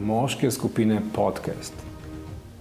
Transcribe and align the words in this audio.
Moške 0.00 0.50
skupine 0.50 1.02
podcast. 1.12 1.74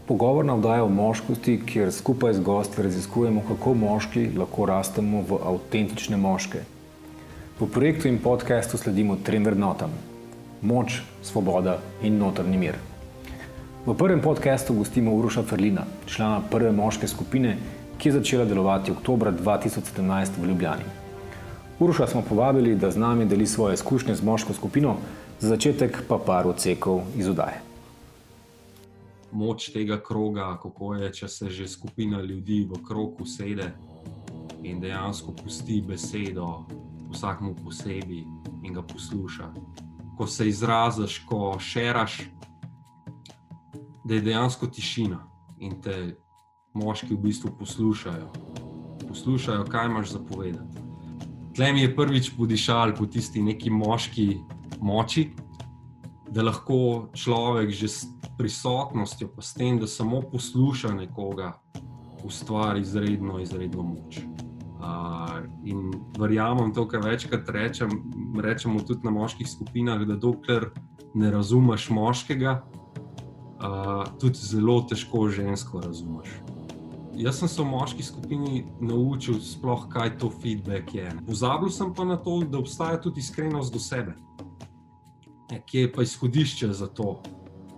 Pogovorna 0.08 0.56
vdaja 0.56 0.84
o 0.84 0.90
moškosti, 0.90 1.62
kjer 1.66 1.92
skupaj 1.92 2.34
z 2.34 2.42
gosti 2.44 2.84
raziskujemo, 2.84 3.42
kako 3.48 3.74
moški 3.74 4.26
lahko 4.38 4.66
rastemo 4.66 5.22
v 5.30 5.38
avtentične 5.48 6.18
moške. 6.18 6.60
V 7.60 7.68
projektu 7.72 8.10
in 8.12 8.18
podkastu 8.20 8.78
sledimo 8.78 9.16
trem 9.24 9.48
vrednotam: 9.48 9.94
moč, 10.62 11.00
svoboda 11.24 11.78
in 12.04 12.18
notrni 12.20 12.58
mir. 12.58 12.76
V 13.86 13.96
prvem 13.96 14.20
podkastu 14.22 14.74
gostimo 14.74 15.16
Uroša 15.16 15.44
Ferlina, 15.44 15.86
člana 16.06 16.42
prve 16.52 16.72
moške 16.72 17.08
skupine, 17.08 17.56
ki 17.98 18.10
je 18.10 18.18
začela 18.20 18.46
delovati 18.46 18.92
oktober 18.92 19.32
2017 19.32 20.42
v 20.42 20.52
Ljubljani. 20.52 20.92
Uroša 21.80 22.08
smo 22.08 22.22
povabili, 22.22 22.76
da 22.76 22.92
z 22.92 23.00
nami 23.00 23.26
deli 23.26 23.48
svoje 23.48 23.80
izkušnje 23.80 24.16
z 24.16 24.24
moško 24.24 24.54
skupino, 24.54 24.98
za 25.40 25.48
začetek 25.48 26.04
pa 26.08 26.18
par 26.20 26.48
odsekov 26.48 27.02
iz 27.16 27.28
udaje. 27.28 27.62
Moč 29.32 29.70
tega 29.72 30.00
kroga, 30.04 30.58
kako 30.62 30.96
je, 30.96 31.12
če 31.14 31.28
se 31.28 31.50
že 31.50 31.68
skupina 31.68 32.22
ljudi 32.22 32.66
v 32.68 32.82
krogu 32.84 33.26
sede 33.26 33.72
in 34.64 34.82
dejansko 34.82 35.32
pusti 35.32 35.82
besedo 35.82 36.66
vsakmu 37.12 37.56
posebej 37.64 38.26
in 38.64 38.74
ga 38.74 38.82
posluša. 38.82 39.54
Ko 40.18 40.28
se 40.28 40.48
izraziš, 40.50 41.24
ko 41.30 41.56
šeraš, 41.60 42.20
da 44.04 44.14
je 44.14 44.22
dejansko 44.22 44.68
tišina 44.68 45.22
in 45.60 45.80
te 45.82 46.18
moški 46.74 47.14
v 47.16 47.22
bistvu 47.30 47.54
poslušajo. 47.60 48.28
Poslušajo, 49.08 49.64
kaj 49.66 49.86
imaš 49.86 50.12
za 50.12 50.20
povedati. 50.20 50.84
Tlem 51.56 51.78
je 51.78 51.96
prvič 51.96 52.32
podišal 52.38 52.96
po 52.96 53.06
tisti 53.06 53.42
neki 53.42 53.70
moški 53.70 54.38
moči, 54.82 55.30
da 56.32 56.44
lahko 56.44 57.10
človek 57.14 57.70
že 57.70 57.88
s 57.88 58.08
prisotnostjo, 58.38 59.28
pa 59.36 59.42
s 59.42 59.54
tem, 59.54 59.80
da 59.80 59.88
samo 59.88 60.22
posluša 60.22 60.94
nekoga, 60.94 61.60
ustvari 62.24 62.82
izredno, 62.82 63.40
izredno 63.40 63.84
moč. 63.84 64.22
Uh, 64.80 65.44
in 65.68 65.92
verjamem 66.18 66.72
to, 66.74 66.88
kar 66.88 67.04
večkrat 67.04 67.50
rečem, 67.50 67.90
rečemo 68.40 68.80
tudi 68.80 69.04
na 69.04 69.12
moških 69.12 69.48
skupinah, 69.48 70.06
da 70.08 70.16
dokler 70.16 70.70
ne 71.14 71.32
razumeš 71.32 71.90
moškega, 71.90 72.62
uh, 72.64 74.08
tudi 74.22 74.40
zelo 74.40 74.80
težko 74.88 75.28
žensko 75.30 75.82
razumeš. 75.84 76.40
Jaz 77.20 77.42
sem 77.42 77.52
se 77.52 77.62
v 77.62 77.68
moški 77.68 78.04
skupini 78.04 78.64
naučil, 78.80 79.42
sploh 79.44 79.90
kaj 79.92 80.16
to 80.22 80.30
feedback 80.32 80.96
je. 80.96 81.12
Pozabil 81.28 81.70
sem 81.70 81.92
pa 81.94 82.08
na 82.08 82.16
to, 82.16 82.40
da 82.48 82.62
obstaja 82.64 83.02
tudi 83.02 83.20
iskrenost 83.20 83.74
do 83.74 83.80
sebe 83.84 84.16
kje 85.58 85.82
je 85.82 85.92
pa 85.94 86.04
izhodišče 86.04 86.74
za 86.74 86.88
to 86.88 87.22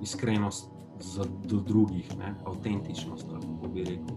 iskrenost 0.01 0.69
za, 0.99 1.25
do 1.43 1.59
drugih, 1.59 2.17
ne? 2.17 2.35
avtentičnost, 2.45 3.25
kako 3.27 3.67
bi 3.73 3.83
rekel. 3.83 4.15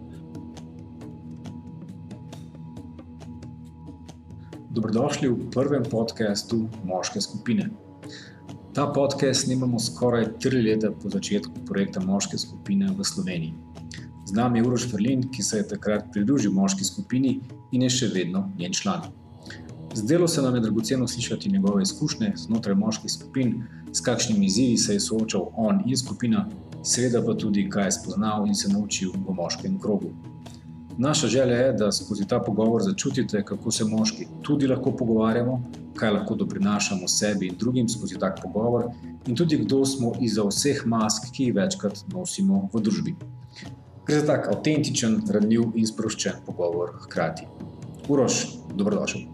Dobrodošli 4.71 5.29
v 5.29 5.51
prvem 5.51 5.83
podkastu 5.91 6.69
Moške 6.85 7.21
skupine. 7.21 7.71
Ta 8.75 8.87
podcast 8.87 9.45
snimamo 9.45 9.79
skoraj 9.79 10.33
tri 10.43 10.63
leta 10.63 10.91
po 10.91 11.11
začetku 11.11 11.53
projekta 11.67 12.01
Moške 12.01 12.39
skupine 12.39 12.91
v 12.91 13.05
Sloveniji. 13.05 13.55
Z 14.27 14.33
nami 14.33 14.59
je 14.59 14.67
Uroš 14.67 14.91
Ferlin, 14.91 15.29
ki 15.31 15.43
se 15.43 15.57
je 15.57 15.69
takrat 15.69 16.09
pridružil 16.13 16.53
moški 16.53 16.85
skupini 16.85 17.41
in 17.73 17.83
je 17.83 17.91
še 17.91 18.09
vedno 18.15 18.49
njen 18.59 18.73
član. 18.73 19.05
Zdelo 19.95 20.29
se 20.29 20.43
nam 20.43 20.55
je 20.55 20.61
dragoceno 20.61 21.09
slišati 21.09 21.51
njegove 21.51 21.83
izkušnje 21.83 22.33
znotraj 22.37 22.75
moških 22.75 23.11
skupin, 23.11 23.63
s 23.93 24.01
kakšnimi 24.01 24.47
izzivi 24.47 24.77
se 24.77 24.93
je 24.93 25.01
soočal 25.01 25.47
on 25.57 25.83
in 25.87 25.97
skupina, 25.97 26.49
seveda 26.83 27.23
pa 27.27 27.35
tudi, 27.35 27.69
kaj 27.71 27.85
je 27.85 27.93
spoznal 27.93 28.47
in 28.47 28.55
se 28.55 28.69
naučil 28.69 29.13
v 29.29 29.35
moškem 29.35 29.79
krogu. 29.81 30.11
Naša 30.99 31.27
želja 31.27 31.57
je, 31.57 31.73
da 31.73 31.93
skozi 31.93 32.27
ta 32.27 32.41
pogovor 32.41 32.83
začutite, 32.83 33.45
kako 33.45 33.71
se 33.71 33.85
moški 33.85 34.27
tudi 34.43 34.67
lahko 34.67 34.93
pogovarjamo, 34.97 35.63
kaj 35.95 36.11
lahko 36.11 36.35
doprinašamo 36.35 37.09
sebi 37.09 37.47
in 37.47 37.57
drugim 37.59 37.89
skozi 37.89 38.19
tak 38.19 38.43
pogovor, 38.43 38.91
in 39.27 39.37
tudi 39.37 39.59
kdo 39.59 39.85
smo 39.85 40.13
izza 40.21 40.43
vseh 40.43 40.83
mask, 40.87 41.31
ki 41.33 41.45
jih 41.45 41.55
večkrat 41.55 42.05
nosimo 42.13 42.69
v 42.73 42.83
družbi. 42.83 43.15
Gre 44.07 44.21
za 44.21 44.27
tak 44.27 44.51
avtentičen, 44.53 45.23
ranljiv 45.31 45.71
in 45.75 45.87
sproščen 45.87 46.43
pogovor 46.47 46.99
hkrati. 47.07 47.47
Uroš, 48.09 48.45
dobrodošel. 48.75 49.34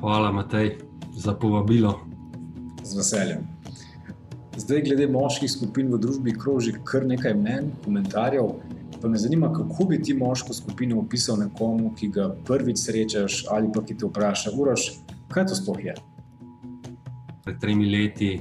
Hvala, 0.00 0.32
Matej, 0.32 0.78
za 1.12 1.34
povabilo. 1.36 2.00
Z 2.82 2.96
veseljem. 2.96 3.44
Zdaj, 4.56 4.80
glede 4.82 5.04
moških 5.12 5.50
skupin 5.52 5.90
v 5.92 5.98
družbi, 6.00 6.32
kroži 6.32 6.72
kar 6.88 7.04
nekaj 7.04 7.34
mnen, 7.36 7.68
komentarjev. 7.84 8.48
Pa 8.96 9.08
me 9.12 9.20
zanima, 9.20 9.50
kako 9.52 9.84
bi 9.90 9.98
ti 10.00 10.14
moško 10.16 10.56
skupino 10.56 11.02
opisal 11.04 11.36
nekomu, 11.42 11.92
ki 11.92 12.08
ga 12.16 12.30
prvič 12.48 12.80
srečaš 12.80 13.44
ali 13.52 13.68
pa 13.74 13.84
ki 13.84 13.98
te 14.00 14.08
vpraša, 14.08 14.54
uraš, 14.56 14.86
kaj 15.28 15.50
to 15.52 15.58
sploh 15.60 15.84
je. 15.84 15.94
Pred 17.44 17.60
tremi 17.60 17.92
leti 17.92 18.40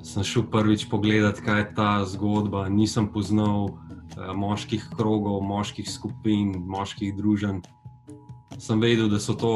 sem 0.00 0.24
šel 0.24 0.48
prvič 0.48 0.86
pogledat, 0.88 1.44
kaj 1.44 1.60
je 1.60 1.68
ta 1.76 1.90
zgodba. 2.08 2.64
Nisem 2.72 3.12
poznal 3.12 3.76
uh, 3.76 4.32
moških 4.32 4.88
krogov, 4.96 5.44
moških 5.44 5.84
skupin, 5.84 6.56
moških 6.64 7.12
družen. 7.12 7.60
Sem 8.56 8.80
vedel, 8.80 9.12
da 9.12 9.20
so 9.20 9.36
to 9.36 9.52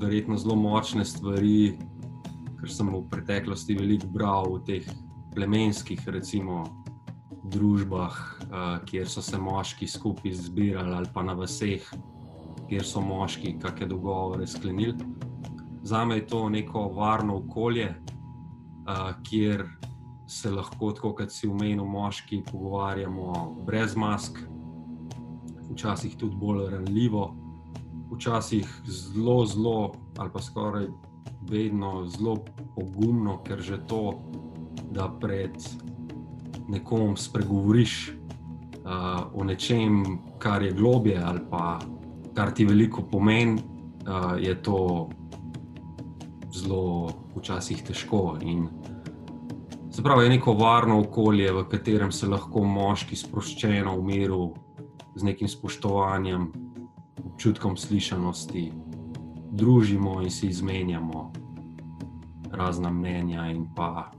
verjetno 0.00 0.36
zelo 0.36 0.56
močne 0.56 1.04
stvari, 1.04 1.76
ker 2.58 2.70
sem 2.70 2.90
v 2.92 3.02
preteklosti 3.10 3.76
veliko 3.78 4.10
bral 4.14 4.50
v 4.56 4.62
teh 4.66 4.90
plemenskih, 5.34 6.00
recimo, 6.10 6.64
družbah, 7.48 8.14
uh, 8.48 8.66
kjer 8.84 9.08
so 9.08 9.22
se 9.22 9.38
moški 9.38 9.86
skupaj 9.88 10.34
zbirali, 10.34 10.94
ali 10.94 11.10
pa 11.14 11.22
na 11.22 11.36
vseh, 11.38 11.84
kjer 12.68 12.84
so 12.84 13.00
moški 13.00 13.56
kakšne 13.62 13.88
dogovore 13.94 14.46
sklenili. 14.46 14.96
Za 15.82 16.04
me 16.04 16.18
je 16.18 16.26
to 16.26 16.48
neko 16.48 16.88
varno 16.96 17.38
okolje, 17.38 17.88
uh, 17.94 19.14
kjer 19.24 19.64
se 20.28 20.50
lahko, 20.50 20.92
tako 20.92 21.14
kot 21.16 21.32
si 21.32 21.48
umenil, 21.48 21.86
moški 21.88 22.42
pogovarjamo 22.50 23.56
brez 23.66 23.96
mask, 23.96 24.42
včasih 25.70 26.16
tudi 26.18 26.36
bolj 26.36 26.66
ranljivo 26.70 27.47
včasih 28.12 28.82
zelo, 28.86 29.46
zelo, 29.46 29.92
ali 30.16 30.30
pa 30.32 30.40
skoraj 30.42 30.86
vedno 31.48 32.06
zelo 32.06 32.36
pogumno, 32.76 33.38
ker 33.44 33.60
že 33.60 33.80
to, 33.86 34.20
da 34.90 35.08
pred 35.20 35.56
nekom 36.68 37.16
spregovoriš 37.16 38.12
uh, 38.12 39.28
o 39.34 39.44
nečem, 39.44 40.18
kar 40.38 40.62
je 40.62 40.72
globje 40.72 41.18
ali 41.24 41.40
pa 41.50 41.78
kar 42.34 42.52
ti 42.54 42.64
veliko 42.64 43.02
pomeni, 43.02 43.60
uh, 43.60 44.36
je 44.40 44.54
to 44.62 45.08
zelo 46.54 47.08
včasih 47.36 47.82
težko. 47.82 48.36
In 48.40 48.68
se 49.90 50.02
pravi, 50.02 50.24
je 50.24 50.30
neko 50.30 50.52
varno 50.52 51.00
okolje, 51.00 51.52
v 51.52 51.64
katerem 51.68 52.12
se 52.12 52.28
lahko 52.28 52.64
moški 52.64 53.16
sproščeno, 53.16 53.96
v 53.98 54.04
miru, 54.04 54.42
z 55.16 55.26
nekim 55.26 55.48
spoštovanjem 55.48 56.67
občutkom 57.38 57.76
slišanosti, 57.78 58.72
družimo 59.54 60.16
in 60.26 60.30
si 60.30 60.48
izmenjamo 60.50 61.28
razna 62.50 62.90
mnenja, 62.90 63.44
in 63.54 63.68
pa 63.76 64.10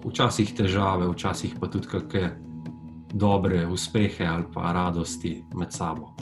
včasih 0.00 0.54
težave, 0.56 1.10
včasih 1.12 1.58
pa 1.60 1.68
tudi 1.68 1.92
kakšne 1.92 2.30
dobre 3.12 3.66
uspehe 3.68 4.24
ali 4.24 4.48
pa 4.48 4.72
radosti 4.72 5.34
med 5.52 5.76
sabo. 5.76 6.14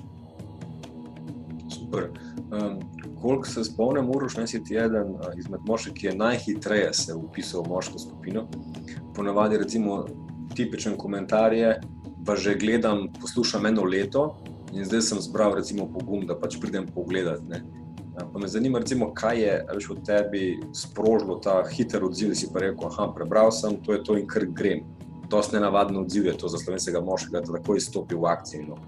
Super. 1.70 2.10
Um, 2.50 2.82
koliko 3.22 3.46
se 3.46 3.64
spomnim, 3.70 4.10
Uroš, 4.10 4.40
naj 4.42 4.50
si 4.50 4.64
ti 4.66 4.82
eden 4.82 5.14
izmed 5.38 5.62
moških, 5.62 5.94
ki 5.94 6.06
je 6.06 6.18
najhitreje 6.18 6.92
se 6.92 7.14
upisal 7.14 7.62
v 7.62 7.76
moško 7.76 8.02
skupino. 8.02 8.48
Ponavadi, 9.14 9.62
recimo, 9.62 10.04
tipičen 10.58 10.98
komentar 10.98 11.54
je, 11.54 11.76
pa 12.26 12.34
že 12.34 12.58
gledam, 12.58 13.06
poslušam 13.20 13.70
eno 13.70 13.86
leto, 13.86 14.42
In 14.72 14.84
zdaj 14.84 15.02
sem 15.02 15.20
zbral, 15.20 15.54
recimo, 15.58 15.88
pogum, 15.90 16.26
da 16.26 16.36
pač 16.38 16.56
pridem 16.60 16.86
pogledat. 16.86 17.42
Ne. 17.48 17.62
Ja, 18.18 18.26
pa 18.32 18.38
me 18.38 18.48
zanima, 18.48 18.78
recimo, 18.78 19.10
kaj 19.14 19.42
je 19.42 19.54
veš, 19.74 19.88
v 19.90 19.96
tebi 20.06 20.44
sprožilo 20.74 21.38
ta 21.42 21.62
hiter 21.66 22.04
odziv, 22.04 22.30
da 22.30 22.38
si 22.38 22.50
pa 22.52 22.62
rekel: 22.62 22.90
Ah, 22.98 23.10
prebral 23.14 23.50
sem 23.54 23.78
to, 23.82 23.94
je 23.94 24.02
to 24.06 24.18
in 24.18 24.26
kar 24.30 24.46
grem. 24.46 24.86
Je 25.30 25.42
nenavadno 25.52 26.00
odziv, 26.02 26.26
je 26.26 26.34
to 26.38 26.48
za 26.48 26.58
slovenskega 26.58 27.00
moškega, 27.00 27.40
da 27.40 27.58
tako 27.58 27.76
izstopi 27.78 28.14
v 28.18 28.26
akcijo. 28.26 28.64
No. 28.66 28.78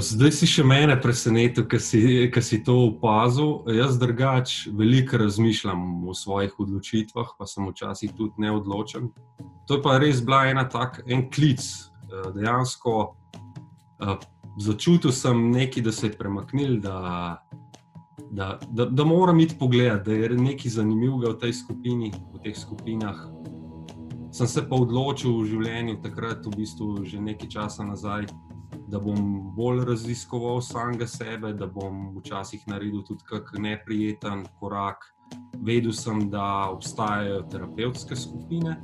Zdaj 0.00 0.32
si 0.34 0.48
še 0.50 0.64
mene 0.66 0.96
presenetil, 0.98 1.66
ker 1.68 1.80
si, 1.84 2.00
si 2.42 2.58
to 2.64 2.74
opazil. 2.88 3.60
Jaz 3.70 4.00
drugač 4.00 4.66
veliko 4.72 5.20
razmišljam 5.20 6.08
o 6.08 6.16
svojih 6.16 6.56
odločitvah, 6.58 7.36
pa 7.38 7.46
sem 7.46 7.68
včasih 7.68 8.16
tudi 8.16 8.40
neodločen. 8.42 9.12
To 9.68 9.78
je 9.78 9.84
pa 9.84 10.00
res 10.02 10.24
bila 10.24 10.48
ena 10.50 10.64
tak, 10.64 11.04
en 11.06 11.28
klic. 11.30 11.62
Eh, 12.10 12.32
dejansko 12.34 13.19
začutil 14.58 15.12
sem 15.12 15.50
nekaj, 15.50 15.82
da 15.82 15.92
se 15.92 16.06
je 16.06 16.16
premaknil, 16.18 16.80
da 16.80 17.40
da, 18.30 18.58
da, 18.70 18.84
da 18.84 19.04
moram 19.04 19.40
iti 19.40 19.58
pogledat, 19.58 20.06
da 20.06 20.12
je 20.12 20.28
nekaj 20.28 20.70
zanimivega 20.70 21.32
v 21.32 21.38
tej 21.38 21.52
skupini, 21.52 22.12
v 22.34 22.42
teh 22.44 22.58
skupinah. 22.58 23.16
Sem 24.32 24.46
se 24.46 24.62
pa 24.68 24.76
odločil 24.78 25.40
v 25.40 25.46
življenju, 25.50 25.96
takrat, 26.04 26.46
v 26.46 26.54
bistvu, 26.54 27.02
že 27.04 27.18
nekaj 27.18 27.50
časa 27.50 27.84
nazaj, 27.84 28.28
da 28.90 29.00
bom 29.02 29.50
bolj 29.56 29.82
raziskoval 29.88 30.62
samega 30.62 31.06
sebe, 31.10 31.52
da 31.58 31.66
bom 31.66 32.14
včasih 32.20 32.62
naredil 32.70 33.02
tudi 33.06 33.26
kakšen 33.26 33.66
neprijeten 33.66 34.46
korak. 34.60 35.02
Vedel 35.58 35.92
sem, 35.94 36.28
da 36.30 36.70
obstajajo 36.70 37.42
terapevtske 37.50 38.16
skupine, 38.16 38.78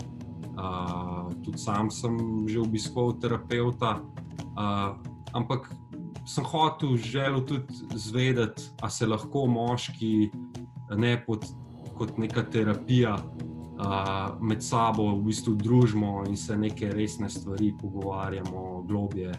uh, 0.58 1.30
tudi 1.42 1.58
sam 1.58 1.90
sem 1.90 2.18
že 2.50 2.60
obiskoval 2.62 3.16
terapeuta, 3.22 3.96
uh, 4.02 4.25
ampak 5.32 5.70
sem 6.26 6.44
hotel, 6.44 6.96
želel 6.96 7.44
tudi 7.46 7.74
zvedeti, 7.94 8.62
ali 8.80 8.90
se 8.90 9.06
lahko 9.06 9.46
moški 9.46 10.30
ne 10.96 11.24
pod, 11.26 11.44
kot 11.98 12.18
neka 12.18 12.42
terapija 12.50 13.14
uh, 13.14 14.40
med 14.40 14.64
sabo 14.64 15.10
v 15.16 15.22
bistvu 15.28 15.54
družimo 15.54 16.24
in 16.28 16.36
se 16.36 16.56
neke 16.56 16.90
resne 16.92 17.30
stvari 17.30 17.74
pogovarjamo 17.80 18.82
globje. 18.82 19.34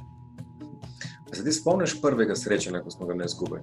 Se 1.33 1.43
ti 1.43 1.51
spomniš 1.51 2.01
prvega 2.01 2.35
srečanja, 2.35 2.83
ko 2.83 2.91
smo 2.91 3.07
ga 3.07 3.13
imeli 3.13 3.29
skupaj? 3.29 3.59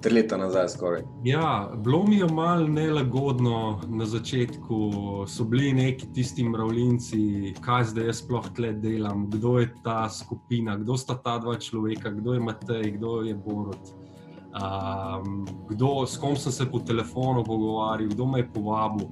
Tri 0.00 0.14
leta 0.14 0.36
nazaj. 0.36 0.68
Skoraj. 0.68 1.02
Ja, 1.24 1.72
bilo 1.76 2.04
mi 2.04 2.16
je 2.16 2.26
malo 2.26 2.68
nelagodno 2.68 3.80
na 3.86 4.06
začetku, 4.06 4.90
so 5.26 5.44
bili 5.44 5.72
neki 5.72 6.12
tisti 6.12 6.48
mravljinci, 6.48 7.54
kaj 7.60 7.84
zdaj 7.84 8.06
jaz 8.06 8.22
sploh 8.22 8.50
tle 8.56 8.72
delam, 8.72 9.26
kdo 9.30 9.58
je 9.58 9.74
ta 9.84 10.08
skupina, 10.10 10.76
kdo 10.76 10.96
sta 10.96 11.14
ta 11.14 11.38
dva 11.38 11.58
človeka, 11.58 12.10
kdo 12.10 12.34
je 12.34 12.40
Matej, 12.40 12.90
kdo 12.90 13.20
je 13.22 13.34
Borod. 13.34 13.94
Um, 14.48 15.46
kdo, 15.68 16.06
s 16.06 16.16
kom 16.16 16.36
sem 16.36 16.52
se 16.52 16.70
po 16.70 16.78
telefonu 16.78 17.44
pogovarjal, 17.44 18.08
kdo 18.08 18.26
me 18.26 18.38
je 18.38 18.52
povabil. 18.52 19.06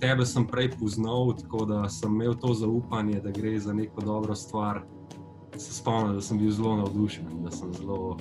Tebe 0.00 0.26
sem 0.26 0.46
prej 0.46 0.70
poznal, 0.80 1.34
tako 1.36 1.64
da 1.64 1.88
sem 1.88 2.12
imel 2.12 2.34
to 2.34 2.54
zaupanje, 2.54 3.20
da 3.20 3.30
gre 3.30 3.58
za 3.60 3.72
neko 3.72 4.00
dobro 4.00 4.34
stvar. 4.34 4.82
Se 5.56 5.74
spomnim, 5.74 6.14
da 6.14 6.20
sem 6.20 6.38
bil 6.38 6.50
zelo 6.50 6.76
navdušen, 6.76 7.26
da 7.44 7.50
sem 7.50 7.72
zelo 7.72 8.16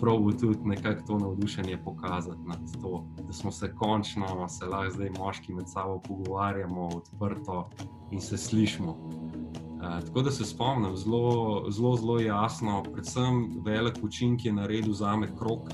probo 0.00 0.32
tudi 0.32 0.58
nekako 0.64 1.06
to 1.06 1.18
navdušenje 1.18 1.78
pokazati 1.84 2.42
nad 2.46 2.58
to, 2.82 3.04
da 3.26 3.32
smo 3.32 3.52
se 3.52 3.74
končno, 3.74 4.48
se 4.48 4.64
lahko 4.64 4.90
zdaj 4.90 5.10
moški 5.18 5.54
med 5.54 5.68
sabo 5.68 6.00
pogovarjamo 6.08 6.88
odprto 6.96 7.68
in 8.10 8.20
se 8.20 8.36
slišimo. 8.36 8.90
Uh, 8.90 10.06
tako 10.06 10.22
da 10.22 10.30
se 10.30 10.44
spomnim 10.44 10.96
zelo, 10.96 11.64
zelo, 11.70 11.96
zelo 11.96 12.20
jasno, 12.20 12.82
predvsem 12.92 13.60
velik 13.64 13.94
učinek 14.02 14.44
je 14.44 14.52
naredil 14.52 14.92
za 14.92 15.16
me 15.16 15.36
krok. 15.36 15.70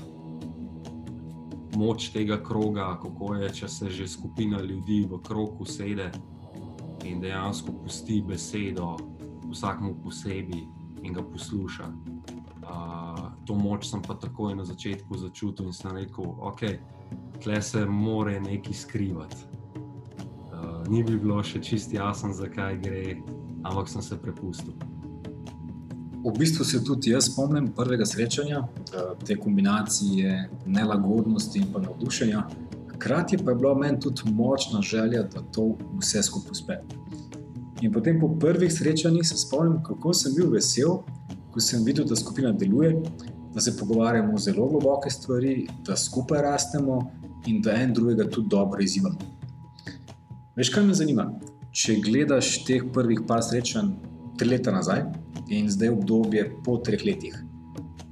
Moč 1.75 2.09
tega 2.09 2.43
kroga, 2.43 2.99
kako 3.01 3.35
je, 3.35 3.49
če 3.53 3.67
se 3.67 3.89
že 3.89 4.07
skupina 4.07 4.61
ljudi 4.61 5.07
v 5.11 5.19
krogu 5.21 5.65
sede 5.65 6.11
in 7.05 7.21
dejansko 7.21 7.71
pusti 7.83 8.23
besedo 8.27 8.95
vsakmu 9.51 9.95
posebej 10.03 10.63
in 11.03 11.13
ga 11.13 11.23
posluša. 11.23 11.87
Uh, 11.87 12.96
to 13.47 13.55
moč 13.55 13.87
sem 13.87 14.01
pa 14.03 14.13
takoj 14.19 14.55
na 14.55 14.65
začetku 14.67 15.17
začutil 15.17 15.71
in 15.71 15.73
sem 15.73 15.95
rekel, 15.95 16.25
ok, 16.25 16.61
tle 17.43 17.61
se 17.61 17.85
more 17.85 18.39
nekaj 18.43 18.73
skrivati. 18.73 19.47
Uh, 20.51 20.83
ni 20.91 21.03
bi 21.03 21.15
bilo 21.15 21.39
še 21.43 21.61
čist 21.63 21.93
jasno, 21.93 22.33
zakaj 22.35 22.79
gre, 22.83 23.17
ampak 23.63 23.89
sem 23.89 24.03
se 24.03 24.19
prepustil. 24.19 24.75
V 26.27 26.33
bistvu 26.35 26.65
se 26.65 26.83
tudi 26.83 27.13
jaz 27.13 27.29
spomnim 27.29 27.69
prvega 27.71 28.05
srečanja, 28.05 28.65
te 29.23 29.37
kombinacije 29.39 30.49
nelagodnosti 30.65 31.61
in 31.61 31.69
navdušenja. 31.71 32.41
Hkrati 32.95 33.37
pa 33.37 33.53
je 33.53 33.55
bila 33.61 33.75
meni 33.77 33.99
tudi 34.01 34.33
močna 34.33 34.81
želja, 34.81 35.23
da 35.23 35.43
to 35.55 35.77
vse 36.01 36.23
skupaj 36.23 36.51
uspe. 36.51 36.79
In 37.81 37.93
potem 37.93 38.19
po 38.19 38.27
prvih 38.39 38.73
srečanjih 38.73 39.27
se 39.27 39.37
spomnim, 39.37 39.77
kako 39.83 40.13
sem 40.13 40.33
bil 40.35 40.49
vesel, 40.51 40.97
ko 41.53 41.61
sem 41.61 41.85
videl, 41.85 42.05
da 42.05 42.15
skupina 42.15 42.51
deluje, 42.51 42.97
da 43.57 43.61
se 43.61 43.77
pogovarjamo 43.77 44.33
o 44.33 44.37
zelo 44.37 44.67
globoke 44.67 45.09
stvari, 45.09 45.67
da 45.85 45.95
skupaj 45.97 46.41
rastemo 46.41 47.11
in 47.45 47.61
da 47.61 47.71
en 47.73 47.93
drugega 47.93 48.29
tudi 48.29 48.47
dobro 48.49 48.83
izzivamo. 48.83 49.17
Veš, 50.55 50.69
kaj 50.69 50.85
me 50.85 50.93
zanima? 50.93 51.25
Če 51.73 51.95
gledaš 52.05 52.51
teh 52.67 52.85
prvih 52.93 53.23
par 53.27 53.41
srečanj 53.41 53.89
tri 54.37 54.51
leta 54.51 54.75
nazaj 54.75 55.07
in 55.49 55.71
zdaj 55.73 55.89
obdobje 55.95 56.45
po 56.61 56.77
treh 56.77 57.01
letih, 57.01 57.41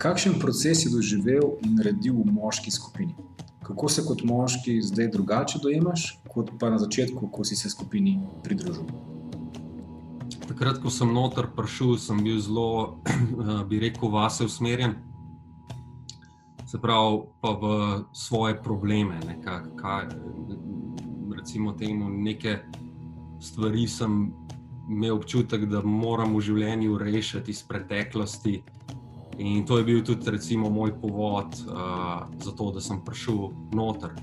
kakšen 0.02 0.40
proces 0.42 0.82
si 0.82 0.90
doživel 0.90 1.60
in 1.62 1.78
naredil 1.78 2.18
v 2.24 2.34
moški 2.42 2.74
skupini? 2.74 3.14
Kako 3.62 3.90
se 3.90 4.02
kot 4.10 4.26
moški 4.26 4.80
zdaj 4.82 5.14
drugače 5.14 5.62
dojemaš, 5.62 6.10
kot 6.34 6.56
pa 6.58 6.74
na 6.74 6.82
začetku, 6.82 7.30
ko 7.30 7.46
si 7.46 7.54
se 7.56 7.70
skupini 7.70 8.18
pridružil? 8.42 8.90
Takrat, 10.50 10.82
ko 10.82 10.90
sem 10.90 11.14
noter 11.14 11.54
prišel, 11.54 12.00
sem 12.02 12.18
bil 12.26 12.42
zelo, 12.42 12.96
bi 13.70 13.86
rekel, 13.86 14.10
vase 14.10 14.50
usmerjen 14.50 15.04
se 16.66 16.82
pravi, 16.82 17.20
pa 17.42 17.50
v 17.50 17.64
svoje 18.14 18.58
probleme. 18.64 19.20
Nekak, 19.28 19.70
kaj, 19.76 20.08
recimo, 21.38 21.74
temu, 21.74 22.10
neke 22.10 22.60
stvari 23.40 23.88
sem 23.88 24.34
imel 24.90 25.16
občutek, 25.16 25.66
da 25.70 25.82
moram 25.82 26.36
v 26.36 26.42
življenju 26.42 26.98
rešiti 26.98 27.52
iz 27.52 27.64
preteklosti. 27.64 28.62
In 29.38 29.66
to 29.68 29.78
je 29.78 29.84
bil 29.84 30.04
tudi 30.06 30.32
recimo, 30.32 30.70
moj 30.70 30.94
povod 31.02 31.58
uh, 31.68 32.24
za 32.40 32.52
to, 32.56 32.72
da 32.72 32.82
sem 32.82 33.02
prišel 33.04 33.52
noter. 33.76 34.16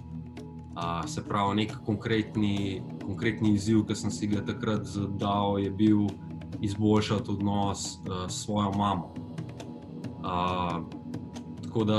Uh, 0.72 1.04
se 1.06 1.20
pravi, 1.20 1.56
nek 1.62 1.76
konkretni, 1.86 2.80
konkretni 3.04 3.52
izziv, 3.58 3.84
ki 3.86 3.94
sem 3.98 4.10
si 4.10 4.30
ga 4.30 4.40
takrat 4.46 4.88
zadal, 4.88 5.60
je 5.60 5.70
bil 5.70 6.06
izboljšati 6.64 7.30
odnos 7.30 8.00
uh, 8.06 8.24
s 8.24 8.46
svojo 8.46 8.72
mamo. 8.78 9.12
Uh, 10.22 10.80
tako 11.66 11.84
da 11.84 11.98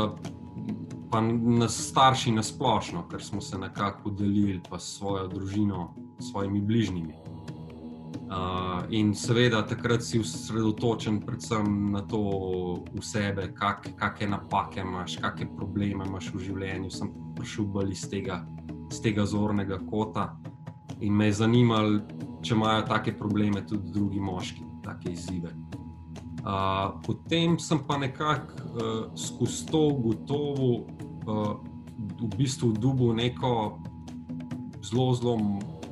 pa 1.13 1.21
nas 1.21 1.75
starši 1.77 2.31
na 2.33 2.43
splošno, 2.43 3.03
ker 3.07 3.21
smo 3.23 3.41
se 3.41 3.57
nekako 3.57 4.09
delili 4.09 4.61
pa 4.69 4.79
s 4.79 4.97
svojo 4.97 5.27
družino, 5.27 5.93
s 6.19 6.31
svojimi 6.31 6.61
bližnjimi. 6.61 7.13
Uh, 8.33 8.81
in 8.89 9.11
seveda, 9.13 9.61
takrat 9.61 10.01
si 10.01 10.17
osredotočen 10.19 11.19
predvsem 11.21 11.91
na 11.91 12.01
to, 12.01 12.21
v 12.89 13.03
sebe, 13.05 13.51
kakšne 13.53 13.93
kak 13.99 14.23
napake 14.25 14.81
imaš, 14.81 15.19
kakšne 15.21 15.51
probleme 15.53 16.07
imaš 16.07 16.31
v 16.33 16.41
življenju. 16.47 16.89
Sem 16.89 17.13
prišel 17.37 17.69
bolj 17.69 17.93
iz 17.93 18.07
tega, 18.09 18.39
iz 18.89 18.97
tega 19.05 19.27
zornega 19.29 19.77
kota 19.85 20.31
in 20.97 21.13
me 21.13 21.29
je 21.29 21.37
zanimalo, 21.43 22.01
če 22.41 22.57
imajo 22.57 22.87
take 22.89 23.13
probleme 23.13 23.61
tudi 23.69 23.93
drugi 23.93 24.19
moški, 24.19 24.65
take 24.81 25.13
izzive. 25.13 25.53
Uh, 26.43 26.97
potem 27.05 27.59
sem 27.59 27.79
pa 27.87 28.01
nekako 28.01 28.65
uh, 28.65 29.03
skozi 29.15 29.67
to 29.69 29.79
ugotovil, 29.93 31.02
uh, 31.25 31.55
v 32.21 32.37
bistvu 32.37 32.71
dubu 32.71 33.13
neko 33.13 33.79
zelo, 34.83 35.13
zelo 35.13 35.37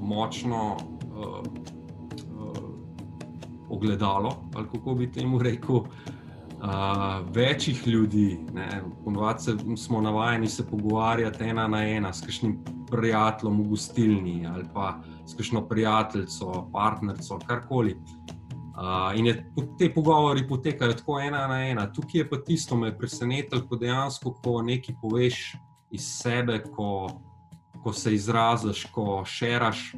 močno 0.02 0.78
uh, 0.78 1.42
uh, 2.38 2.58
ogledalo, 3.70 4.36
ali 4.56 4.68
kako 4.74 4.96
bi 4.96 5.12
temu 5.12 5.40
rekel. 5.40 5.76
Uh, 5.76 5.88
večjih 7.34 7.88
ljudi, 7.88 8.40
ponovadi 9.04 9.40
smo 9.78 10.02
navajeni 10.02 10.48
se 10.48 10.68
pogovarjati 10.68 11.44
ena 11.44 11.68
na 11.68 11.88
ena 11.88 12.14
s 12.14 12.22
kakšnim 12.22 12.60
prijateljem 12.92 13.62
v 13.62 13.68
gostilni 13.70 14.48
ali 14.48 14.66
pa 14.74 15.00
s 15.26 15.34
kakšno 15.34 15.62
prijateljico, 15.68 16.68
partnerico, 16.72 17.40
karkoli. 17.48 17.98
In 19.16 19.26
je, 19.26 19.36
te 19.78 19.94
pogovori 19.94 20.48
potekajo 20.48 20.94
tako 20.94 21.20
ena 21.20 21.48
na 21.48 21.60
ena. 21.70 21.86
Tukaj 21.94 22.22
je 22.22 22.30
pa 22.30 22.38
tisto, 22.42 22.76
me 22.76 22.98
presenetilo, 22.98 23.62
ko 23.70 23.78
dejansko, 23.78 24.34
ko 24.44 24.62
nekaj 24.66 24.96
poveš 25.02 25.42
iz 25.92 26.08
sebe, 26.22 26.64
ko, 26.76 27.10
ko 27.84 27.94
se 27.94 28.14
izraziš, 28.14 28.86
ko 28.94 29.22
šeraš, 29.26 29.92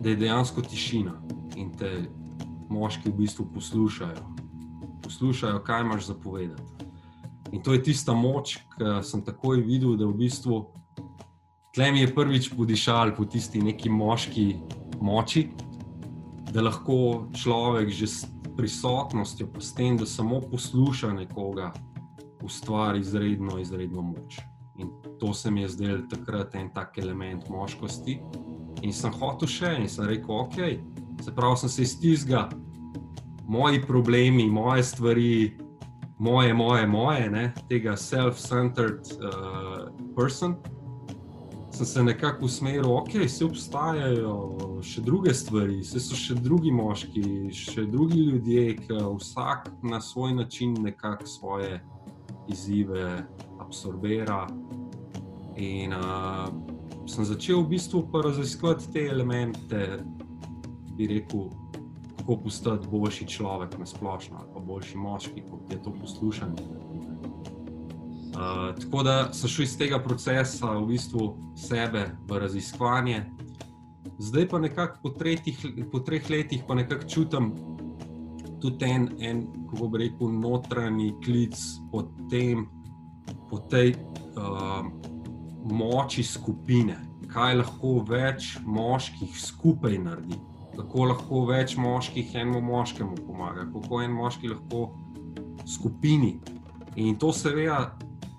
da 0.00 0.08
je 0.08 0.16
dejansko 0.16 0.62
tišina 0.62 1.16
in 1.56 1.72
te 1.76 1.90
moški 2.70 3.10
v 3.10 3.16
bistvu 3.24 3.48
poslušajo. 3.54 4.28
Poslušajo, 5.02 5.62
kaj 5.66 5.80
imaš 5.80 6.06
za 6.06 6.14
povedati. 6.14 6.62
In 7.52 7.62
to 7.62 7.72
je 7.72 7.82
tista 7.82 8.14
moč, 8.14 8.60
ki 8.76 9.00
sem 9.02 9.24
takoj 9.26 9.64
videl, 9.66 9.96
da 9.98 10.06
v 10.06 10.14
bistvu 10.22 10.60
tlem 11.74 11.98
je 12.04 12.14
prvič 12.14 12.52
podišal 12.54 13.16
po 13.16 13.24
tisti 13.24 13.62
neki 13.62 13.90
moški 13.90 14.46
moči 15.00 15.48
da 16.52 16.62
lahko 16.62 17.28
človek 17.36 17.88
že 17.88 18.06
s 18.06 18.26
prisotnostjo, 18.56 19.48
pa 19.52 19.60
s 19.60 19.74
tem, 19.74 19.96
da 19.96 20.06
samo 20.06 20.40
posluša 20.40 21.12
nekoga, 21.12 21.72
ustvari 22.42 23.00
izredno, 23.00 23.58
izredno 23.58 24.02
moč. 24.02 24.40
In 24.78 24.90
to 25.18 25.34
se 25.34 25.50
mi 25.50 25.60
je 25.60 25.68
zdelo 25.68 26.02
takrat 26.10 26.54
en 26.54 26.70
tak 26.74 26.98
element 26.98 27.48
moškosti. 27.48 28.20
In 28.82 28.92
sem 28.92 29.12
hotel 29.12 29.48
še 29.48 29.74
in 29.78 29.88
sem 29.88 30.08
rekel, 30.08 30.34
ok, 30.34 30.58
se 31.24 31.34
pravi, 31.36 31.56
sem 31.60 31.68
se 31.68 31.82
iz 31.82 31.94
tizga, 32.00 32.48
moji 33.48 33.82
problemi, 33.82 34.46
moje 34.50 34.82
stvari, 34.82 35.58
moje, 36.18 36.54
moje, 36.54 36.86
moje, 36.86 37.30
ne, 37.30 37.52
tega 37.68 37.96
self-centered 37.96 39.12
uh, 39.20 39.90
person, 40.16 40.56
sem 41.80 41.86
se 41.86 42.02
nekako 42.02 42.44
usmeril, 42.44 42.92
ok, 42.92 43.10
se 43.28 43.44
obstajajo 43.44 44.80
še 44.84 45.00
druge 45.00 45.32
stvari, 45.34 45.78
se 45.84 46.00
so 46.02 46.16
še 46.16 46.34
drugi 46.36 46.72
moški, 46.72 47.22
še 47.56 47.86
drugi 47.88 48.20
ljudje, 48.26 48.64
ki 48.82 48.98
vsak 49.16 49.70
na 49.88 50.00
svoj 50.00 50.34
način 50.42 50.74
nekako 50.84 51.26
svoje 51.26 51.78
izzive 52.52 53.24
absorbira. 53.64 54.42
In 55.56 55.96
uh, 55.96 56.52
sem 57.08 57.24
začel 57.24 57.62
v 57.64 57.72
bistvu 57.72 58.04
raziskovati 58.12 58.92
te 58.92 59.06
elemente, 59.14 60.02
bi 60.98 61.08
rekel, 61.08 61.48
kako 62.18 62.36
postati 62.44 62.92
boljši 62.92 63.26
človek 63.38 63.78
na 63.80 63.88
splošno, 63.88 64.36
ali 64.42 64.52
pa 64.52 64.60
boljši 64.60 65.00
moški, 65.00 65.48
kot 65.48 65.72
je 65.72 65.80
to 65.82 65.96
poslušanje. 65.96 66.89
Uh, 68.30 68.70
tako 68.80 69.02
da 69.02 69.32
sem 69.34 69.50
šel 69.50 69.64
iz 69.64 69.76
tega 69.78 69.98
procesa 69.98 70.70
v 70.78 70.86
bistvu 70.92 71.30
sebe 71.58 72.04
v 72.28 72.38
raziskovanje. 72.38 73.24
Zdaj 74.18 74.48
pa 74.48 74.58
nekako 74.58 74.98
po, 75.02 75.10
po 75.92 76.00
treh 76.06 76.30
letih 76.30 76.62
pa 76.68 76.74
nekako 76.74 77.08
čutim 77.08 77.52
tudi 78.60 78.84
en, 78.84 79.08
en 79.18 79.46
kako 79.70 79.88
bi 79.88 79.98
rekel, 80.04 80.32
notranji 80.32 81.14
klic 81.24 81.56
po, 81.92 82.04
tem, 82.30 82.66
po 83.50 83.58
tej 83.58 83.94
uh, 84.36 84.84
moči 85.64 86.22
skupine, 86.22 87.00
kaj 87.32 87.58
lahko 87.64 87.98
več 88.08 88.58
moških 88.64 89.34
skupaj 89.40 89.98
naredi 89.98 90.38
kako 90.80 91.10
lahko 91.10 91.44
več 91.50 91.76
moških 91.76 92.34
enemu 92.34 92.60
moškemu 92.64 93.16
pomaga, 93.26 93.66
kako 93.72 94.02
en 94.02 94.14
moški 94.16 94.48
lahko 94.52 94.86
skupini. 95.68 96.38
In 96.96 97.18
to 97.18 97.32
seveda, 97.36 97.96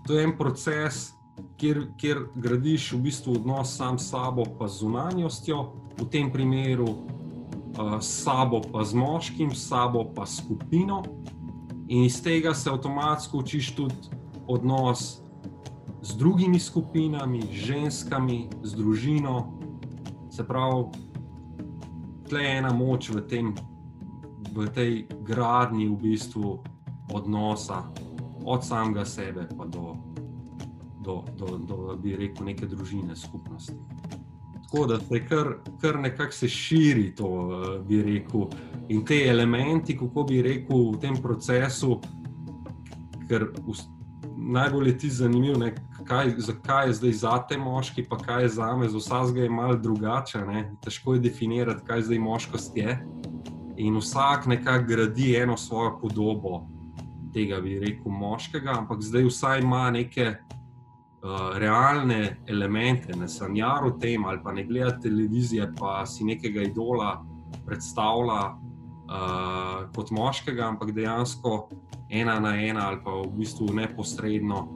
to 0.07 0.13
je 0.13 0.23
en 0.23 0.37
proces, 0.37 1.13
kjer, 1.57 1.85
kjer 1.97 2.25
gradiš 2.35 2.91
v 2.93 3.01
bistvu 3.07 3.35
odnos 3.39 3.75
sam 3.77 3.99
s 3.99 4.09
sabo, 4.09 4.45
pa 4.59 4.67
z 4.67 4.83
zunanjostjo, 4.83 5.63
v 5.99 6.07
tem 6.09 6.31
primeru 6.31 6.89
uh, 6.89 7.99
s 7.99 8.23
sabo, 8.23 8.61
pa 8.61 8.83
z 8.83 8.97
moškim, 8.97 9.55
s 9.55 9.67
sabo, 9.69 10.05
pa 10.15 10.25
s 10.25 10.41
skupino. 10.41 11.03
In 11.87 12.05
iz 12.05 12.21
tega 12.23 12.53
se 12.53 12.69
avtomatsko 12.69 13.37
učiš 13.37 13.75
tudi 13.75 13.95
odnos 14.47 15.21
z 16.01 16.15
drugimi 16.17 16.59
skupinami, 16.59 17.41
z 17.41 17.51
ženskami, 17.51 18.49
z 18.63 18.75
družino. 18.75 19.59
Se 20.31 20.43
pravi, 20.47 20.85
tle 22.29 22.41
ena 22.47 22.73
moč 22.73 23.11
v, 23.11 23.21
tem, 23.27 23.53
v 24.55 24.67
tej 24.71 25.05
gradnji 25.27 25.91
v 25.91 25.95
bistvu 25.99 26.63
odnosa, 27.11 27.91
od 28.45 28.65
samega 28.65 29.05
sebe 29.05 29.47
pa 29.57 29.65
do, 29.65 29.95
do, 31.03 31.23
do, 31.37 31.57
do 31.57 31.95
bi 32.01 32.15
rekel, 32.15 32.45
neke 32.45 32.65
družine, 32.65 33.15
skupnosti. 33.15 33.75
Tako 34.61 34.85
da 34.87 34.99
se 34.99 35.25
kar, 35.27 35.47
kar 35.81 35.99
nekako 35.99 36.31
se 36.31 36.47
širi 36.47 37.15
to, 37.15 37.29
bi 37.87 38.01
rekel, 38.03 38.47
in 38.89 39.05
te 39.05 39.23
elementi, 39.27 39.97
kako 39.97 40.23
bi 40.23 40.41
rekel, 40.41 40.91
v 40.91 40.99
tem 41.01 41.17
procesu, 41.21 41.99
ker 43.27 43.49
najbolj 44.37 44.87
je 44.87 44.97
ti 44.97 45.09
zanimivo, 45.09 45.59
kaj, 46.07 46.33
zakaj 46.37 46.87
je 46.87 46.93
zdaj 46.93 47.11
za 47.11 47.37
te 47.49 47.57
moški, 47.57 48.03
pa 48.09 48.17
kaj 48.17 48.43
je 48.43 48.49
za 48.49 48.75
me, 48.77 48.89
za 48.89 48.97
vsakega 48.97 49.43
je 49.43 49.49
malo 49.49 49.75
drugače. 49.75 50.45
Ne? 50.45 50.71
Težko 50.83 51.13
je 51.13 51.19
definirati, 51.19 51.85
kaj 51.85 52.01
zdaj 52.01 52.19
moškost 52.19 52.77
je. 52.77 52.97
In 53.77 53.97
vsak 53.97 54.45
nekako 54.45 54.85
gradi 54.87 55.35
eno 55.35 55.57
svojo 55.57 55.97
podobo 56.01 56.67
tega, 57.33 57.61
bi 57.61 57.79
rekel, 57.79 58.11
moškega, 58.11 58.75
ampak 58.83 59.01
zdaj 59.01 59.27
vsaj 59.29 59.61
ima 59.61 59.85
neke 59.91 60.27
uh, 60.35 61.57
realne 61.61 62.37
elemente, 62.47 63.15
ne 63.17 63.29
sanjar 63.29 63.85
o 63.87 63.91
tem, 64.01 64.25
ali 64.25 64.41
pa 64.43 64.51
ne 64.51 64.65
gleda 64.65 64.99
televizije, 64.99 65.71
pa 65.79 66.05
si 66.05 66.27
nekega 66.27 66.67
idola 66.69 67.15
predstavlja 67.65 68.41
uh, 68.51 69.89
kot 69.95 70.11
moškega, 70.11 70.67
ampak 70.67 70.93
dejansko 70.95 71.69
ena 72.11 72.39
na 72.39 72.55
ena 72.59 72.87
ali 72.87 72.99
pa 73.03 73.11
v 73.11 73.27
bistvu 73.39 73.73
neposredno 73.73 74.67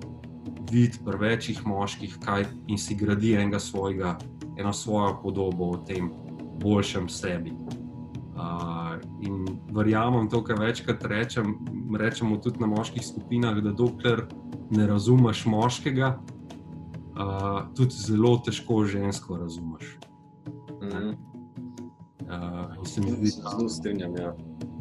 vidi 0.71 1.00
pri 1.05 1.17
večjih 1.17 1.65
moških 1.67 2.17
kaj, 2.24 2.45
in 2.67 2.77
si 2.77 2.95
gradi 2.95 3.33
enega 3.35 3.59
svojega, 3.59 4.17
eno 4.57 4.74
svojo 4.74 5.19
podobo 5.24 5.71
o 5.71 5.77
tem 5.77 6.12
boljšem 6.62 7.09
sebi. 7.09 7.53
Uh, 8.35 8.95
in 9.21 9.54
verjamem 9.75 10.29
to, 10.29 10.44
kar 10.44 10.60
večkrat 10.60 11.03
rečem, 11.05 11.55
rečemo 12.00 12.38
tudi 12.38 12.60
na 12.60 12.67
moških 12.72 13.05
skupinah, 13.05 13.60
da 13.63 13.72
dokler 13.72 14.25
ne 14.72 14.88
razumeš 14.88 15.46
moškega, 15.46 16.15
uh, 16.17 17.62
tudi 17.75 17.96
zelo 18.08 18.38
težko 18.46 18.84
žensko 18.86 19.38
razumeš. 19.38 19.98
Mm 20.82 20.89
-hmm. 20.89 21.15
uh, 22.79 22.88
se 22.88 23.01
mi 23.01 23.12
zdi, 23.12 23.27
zelo 23.27 23.70
strinjam. 23.70 24.15
Ja 24.17 24.36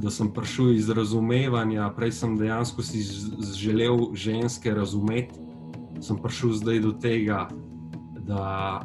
da 0.05 0.11
sem 0.11 0.29
prišel 0.33 0.75
iz 0.75 0.91
razumevanja, 0.91 1.89
prej 1.97 2.13
sem 2.13 2.37
dejansko 2.39 2.83
si 2.83 3.03
želel 3.57 4.13
ženske 4.15 4.75
razumeti, 4.75 5.41
sem 6.01 6.19
prišel 6.23 6.53
zdaj 6.53 6.81
do 6.81 6.93
tega, 6.93 7.49
da 8.27 8.83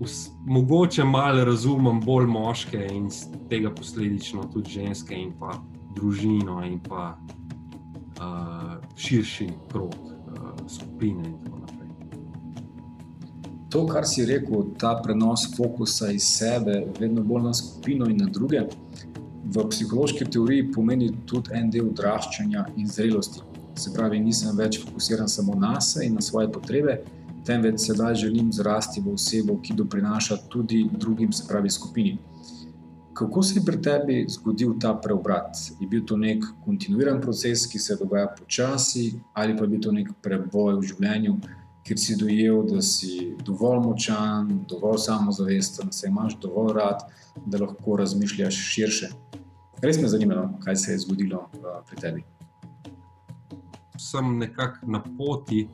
us, 0.00 0.30
mogoče 0.46 1.04
malo 1.04 1.44
razumem 1.44 2.00
bolj 2.00 2.26
moške 2.26 2.88
in 2.92 3.08
tega 3.48 3.74
posledično 3.74 4.44
tudi 4.52 4.70
ženske 4.70 5.14
in 5.14 5.32
pa 5.38 5.52
družino 5.96 6.62
in 6.66 6.80
pa 6.88 7.18
uh, 7.18 8.76
širši 8.96 9.48
krog 9.72 9.94
uh, 9.94 10.68
skupine 10.68 11.28
in 11.28 11.38
tako 11.44 11.58
naprej. 11.58 11.88
To, 13.70 13.86
kar 13.86 14.06
si 14.06 14.24
rekel, 14.26 14.64
ta 14.78 14.96
prenos 15.02 15.46
fokusa 15.56 16.10
iz 16.10 16.22
sebe, 16.22 16.86
vedno 17.00 17.22
bolj 17.22 17.42
na 17.42 17.54
skupino 17.54 18.08
in 18.10 18.16
na 18.16 18.26
druge, 18.26 18.64
v 19.44 19.68
psihološki 19.68 20.24
teoriji 20.30 20.72
pomeni 20.72 21.12
tudi 21.26 21.54
en 21.54 21.70
del 21.70 21.88
odraščanja 21.90 22.66
in 22.76 22.86
zrelosti. 22.88 23.42
Se 23.78 23.92
pravi, 23.94 24.20
nisem 24.20 24.56
več 24.56 24.80
fokusiran 24.82 25.28
samo 25.28 25.54
na 25.54 25.80
sebe 25.80 26.06
in 26.06 26.14
na 26.18 26.20
svoje 26.20 26.50
potrebe, 26.52 27.00
temveč 27.44 27.80
sedaj 27.80 28.14
želim 28.14 28.52
zrasti 28.52 29.00
v 29.00 29.14
osebo, 29.14 29.58
ki 29.62 29.74
doprinaša 29.76 30.36
tudi 30.48 30.84
drugim, 30.92 31.32
se 31.32 31.44
pravi, 31.48 31.70
skupini. 31.70 32.18
Kako 33.14 33.42
se 33.42 33.58
je 33.58 33.64
pri 33.64 33.82
tebi 33.82 34.24
zgodil 34.28 34.78
ta 34.80 34.94
preobrat? 34.94 35.56
Je 35.80 35.86
bil 35.88 36.04
to 36.06 36.16
nek 36.16 36.44
kontinuiran 36.64 37.20
proces, 37.20 37.66
ki 37.66 37.78
se 37.78 37.96
dogaja 38.00 38.30
počasi, 38.38 39.20
ali 39.34 39.56
pa 39.56 39.64
je 39.64 39.68
bil 39.68 39.80
to 39.80 39.92
nek 39.92 40.12
preboj 40.22 40.78
v 40.78 40.86
življenju, 40.92 41.34
ker 41.84 41.98
si 41.98 42.16
dojel, 42.16 42.62
da 42.70 42.80
si 42.82 43.34
dovolj 43.44 43.82
močan, 43.84 44.48
dovolj 44.68 45.02
samozavesten, 45.04 45.90
da 45.90 45.92
se 45.92 46.08
imaš 46.08 46.38
dovolj 46.40 46.72
rad, 46.78 47.04
da 47.46 47.60
lahko 47.60 47.96
razmišljaš 48.00 48.62
širše? 48.70 49.10
Res 49.82 50.00
me 50.00 50.08
zanima, 50.08 50.34
no, 50.34 50.58
kaj 50.64 50.76
se 50.76 50.92
je 50.92 51.02
zgodilo 51.04 51.44
uh, 51.60 51.80
pri 51.88 52.00
tebi. 52.00 52.24
Sem 53.98 54.38
nekako 54.38 54.86
na 54.96 55.02
poti, 55.18 55.66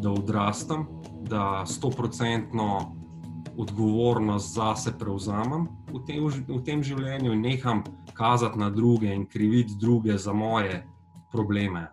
da 0.00 0.10
odrastam, 0.10 0.86
da 1.28 1.64
sto 1.66 1.90
procentno 1.90 2.96
odgovornost 3.58 4.54
za 4.54 4.74
sebe 4.76 4.98
prevzamem 4.98 5.68
v 5.92 6.00
tem, 6.06 6.24
v 6.48 6.60
tem 6.64 6.82
življenju 6.82 7.32
in 7.34 7.42
neham 7.44 7.82
kazati 8.14 8.58
na 8.58 8.70
druge 8.70 9.12
in 9.14 9.26
kriviti 9.26 9.76
druge 9.80 10.18
za 10.18 10.32
moje 10.32 10.84
probleme. 11.32 11.88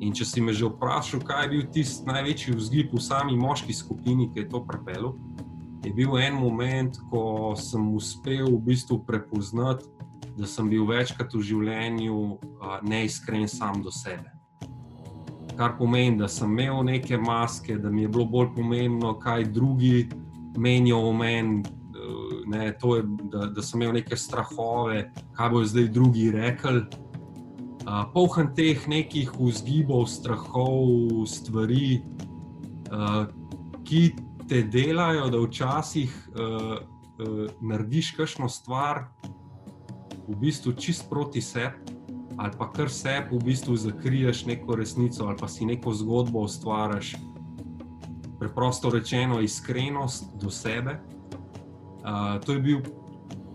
In 0.00 0.14
če 0.14 0.24
si 0.24 0.40
me 0.40 0.52
že 0.52 0.70
vprašal, 0.70 1.20
kaj 1.20 1.44
je 1.44 1.50
bil 1.50 1.64
tisti 1.72 2.06
največji 2.08 2.56
vzgib 2.56 2.94
v 2.94 3.02
sami 3.02 3.36
moški 3.36 3.74
skupini, 3.74 4.30
ki 4.32 4.44
je 4.44 4.48
to 4.48 4.62
pripeljal, 4.64 5.14
je 5.84 5.92
bil 5.92 6.16
en 6.18 6.34
moment, 6.36 6.96
ko 7.10 7.54
sem 7.56 7.82
uspel 7.96 8.46
v 8.48 8.60
bistvu 8.70 9.02
prepoznati 9.04 9.88
da 10.40 10.46
sem 10.46 10.68
bil 10.70 10.86
večkrat 10.88 11.34
v 11.34 11.42
življenju 11.44 12.20
neiskren 12.88 13.48
sam 13.48 13.82
do 13.84 13.92
sebe. 13.92 14.39
Kar 15.60 15.74
pomeni, 15.76 16.16
da 16.16 16.28
sem 16.28 16.48
imel 16.56 16.78
neke 16.88 17.18
maske, 17.20 17.74
da 17.76 17.90
mi 17.92 18.02
je 18.02 18.08
bilo 18.08 18.24
bolj 18.24 18.46
pomembno, 18.54 19.12
kaj 19.20 19.44
drugi 19.52 20.08
menijo 20.56 21.02
o 21.08 21.12
meni. 21.12 21.60
Ne, 22.46 22.70
to 22.80 22.94
je, 22.96 23.02
da, 23.32 23.44
da 23.52 23.62
sem 23.62 23.82
imel 23.82 23.98
neke 23.98 24.16
strahove, 24.16 25.02
kaj 25.36 25.50
bojo 25.52 25.68
zdaj 25.68 25.88
drugi 25.92 26.30
rekli. 26.32 26.80
Uh, 26.80 28.06
Poham 28.14 28.48
teh 28.56 28.88
nekih 28.88 29.34
vzgibov, 29.36 30.06
strahov, 30.08 31.28
stvari, 31.28 32.00
uh, 32.88 33.28
ki 33.84 34.02
te 34.48 34.62
delajo, 34.64 35.28
da 35.28 35.44
včasih 35.44 36.16
uh, 36.32 36.80
uh, 36.80 37.46
narediš 37.60 38.14
kakšno 38.16 38.48
stvar, 38.48 39.10
v 40.24 40.40
bistvu 40.40 40.72
čist 40.72 41.10
proti 41.12 41.44
sebi, 41.44 41.89
ali 42.40 42.52
pa 42.58 42.70
kar 42.72 42.88
sebi 42.88 43.36
v 43.36 43.44
bistvu 43.44 43.76
zakriješ 43.76 44.46
neko 44.46 44.74
resnico, 44.76 45.26
ali 45.28 45.36
pa 45.36 45.48
si 45.48 45.66
neko 45.66 45.92
zgodbo 45.92 46.40
ustvariš. 46.48 47.16
Preprosto 48.38 48.90
rečeno, 48.90 49.40
iskrenost 49.40 50.24
do 50.40 50.50
sebe. 50.50 51.00
Uh, 52.00 52.40
to 52.44 52.52
je 52.52 52.60
bil 52.60 52.78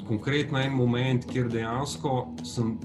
konkretno 0.07 0.61
en 0.61 0.73
moment, 0.73 1.25
kjer 1.25 1.49
dejansko 1.49 2.27
sem 2.43 2.77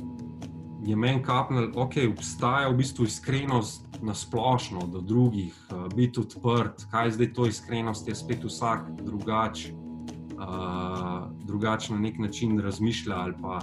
je 0.87 0.97
meni 0.97 1.21
kapnil, 1.23 1.69
da 1.69 1.85
okay, 1.85 2.09
obstaja 2.09 2.71
v 2.71 2.79
bistvu 2.81 3.05
iskrenost 3.05 4.01
na 4.01 4.15
splošno 4.15 4.87
do 4.87 5.05
drugih, 5.05 5.53
uh, 5.69 5.85
biti 5.93 6.21
odprt, 6.21 6.87
kaj 6.91 7.11
zdaj 7.19 7.33
to 7.33 7.47
iskrenost, 7.47 8.09
je 8.09 8.15
spet 8.15 8.45
vsak 8.45 8.89
drugačen. 9.05 9.77
Uh, 10.41 11.29
drugačen 11.45 11.97
na 11.97 12.09
nek 12.09 12.19
način 12.19 12.57
razmišlja, 12.61 13.17
ali 13.17 13.37
pa 13.43 13.61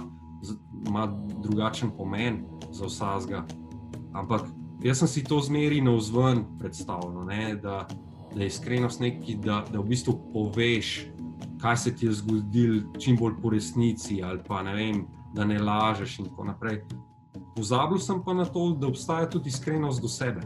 ima 0.86 1.06
drugačen 1.42 1.90
pomen 1.96 2.44
za 2.70 2.86
vsakega. 2.86 3.44
Ampak 4.12 4.46
jaz 4.82 4.98
sem 4.98 5.08
si 5.08 5.24
to 5.24 5.40
zmeri 5.40 5.80
na 5.80 5.94
vzven 5.96 6.44
predstavljal, 6.58 7.26
da, 7.62 7.86
da 8.34 8.40
je 8.40 8.46
iskrenost 8.46 9.00
nekaj, 9.00 9.34
da, 9.34 9.64
da 9.72 9.80
v 9.80 9.88
bistvu 9.88 10.14
poveš, 10.32 11.08
kaj 11.60 11.76
se 11.76 11.94
ti 11.96 12.06
je 12.06 12.12
zgodilo, 12.12 12.82
čim 12.98 13.16
bolj 13.16 13.34
po 13.42 13.50
resnici, 13.50 14.22
ali 14.22 14.40
pa 14.46 14.62
ne 14.62 14.74
vem, 14.74 15.04
da 15.34 15.44
ne 15.44 15.58
lažeš 15.58 16.18
in 16.18 16.30
tako 16.30 16.44
naprej. 16.44 16.82
Pozabil 17.56 17.98
sem 17.98 18.22
pa 18.24 18.34
na 18.34 18.44
to, 18.44 18.70
da 18.80 18.86
obstaja 18.86 19.30
tudi 19.30 19.48
iskrenost 19.48 20.02
do 20.02 20.08
sebe, 20.08 20.42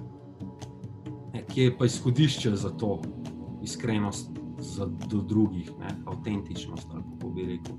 ki 1.52 1.60
je 1.60 1.78
pa 1.78 1.84
izhodišče 1.84 2.56
za 2.56 2.70
to 2.70 3.02
iskrenost 3.62 4.30
za, 4.58 4.86
do 4.86 5.20
drugih, 5.20 5.70
ne, 5.78 5.96
avtentičnost. 6.06 6.88
Kako 6.88 7.30
bi 7.30 7.46
rekel. 7.46 7.76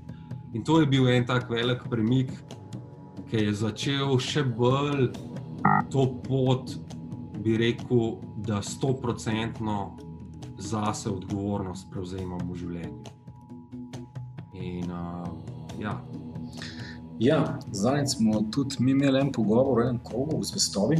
In 0.54 0.62
to 0.62 0.80
je 0.80 0.86
bil 0.86 1.08
en 1.10 1.26
tak 1.26 1.50
velik 1.50 1.82
premik, 1.90 2.30
ki 3.30 3.48
je 3.48 3.54
začel 3.54 4.14
še 4.22 4.44
bolj 4.46 5.08
to 5.90 6.06
pot, 6.22 6.76
bi 7.42 7.56
rekel, 7.58 8.20
da 8.46 8.62
sto 8.62 8.92
procentno 8.96 9.96
zase 10.58 11.10
odgovornost 11.10 11.90
prevzemam 11.90 12.40
v 12.50 12.58
življenju. 12.60 13.02
In, 14.54 14.90
uh, 14.90 15.26
ja. 15.80 15.98
Ja, 17.18 17.40
Zadnjič 17.70 18.16
smo 18.16 18.42
tudi 18.54 18.82
mi 18.82 18.94
imeli 18.94 19.20
en 19.20 19.32
pogovor 19.32 19.80
o 19.80 19.82
enem 19.84 20.00
krogu 20.06 20.38
v 20.40 20.48
zvestobi. 20.48 20.98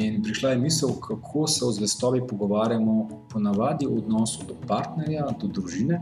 In 0.00 0.22
prišla 0.22 0.54
je 0.54 0.62
misel, 0.62 0.94
kako 1.02 1.46
se 1.50 1.64
v 1.66 1.72
zvestobi 1.80 2.22
pogovarjamo, 2.26 3.26
ponavadi 3.30 3.86
v 3.86 3.98
odnosu 3.98 4.46
do 4.48 4.54
partnerja, 4.66 5.26
do 5.40 5.50
družine, 5.50 6.00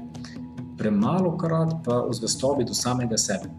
premalo 0.78 1.36
krat 1.36 1.74
pa 1.84 2.02
v 2.06 2.14
zvestobi 2.14 2.64
do 2.64 2.74
samega 2.74 3.18
sebe. 3.18 3.50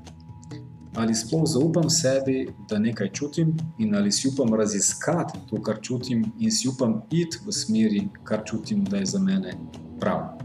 Ali 0.96 1.16
sploh 1.16 1.46
zaupam 1.46 1.90
sebi, 1.90 2.48
da 2.70 2.80
nekaj 2.80 3.12
čutim, 3.14 3.54
in 3.78 3.96
ali 3.96 4.12
si 4.12 4.28
upam 4.28 4.54
raziskati 4.54 5.40
to, 5.50 5.62
kar 5.62 5.78
čutim, 5.82 6.26
in 6.40 6.52
si 6.52 6.68
upam 6.68 7.02
iti 7.12 7.38
v 7.46 7.54
smeri, 7.54 8.08
kar 8.24 8.42
čutim, 8.46 8.84
da 8.84 8.98
je 8.98 9.06
za 9.06 9.20
mene 9.20 9.54
prav. 10.00 10.40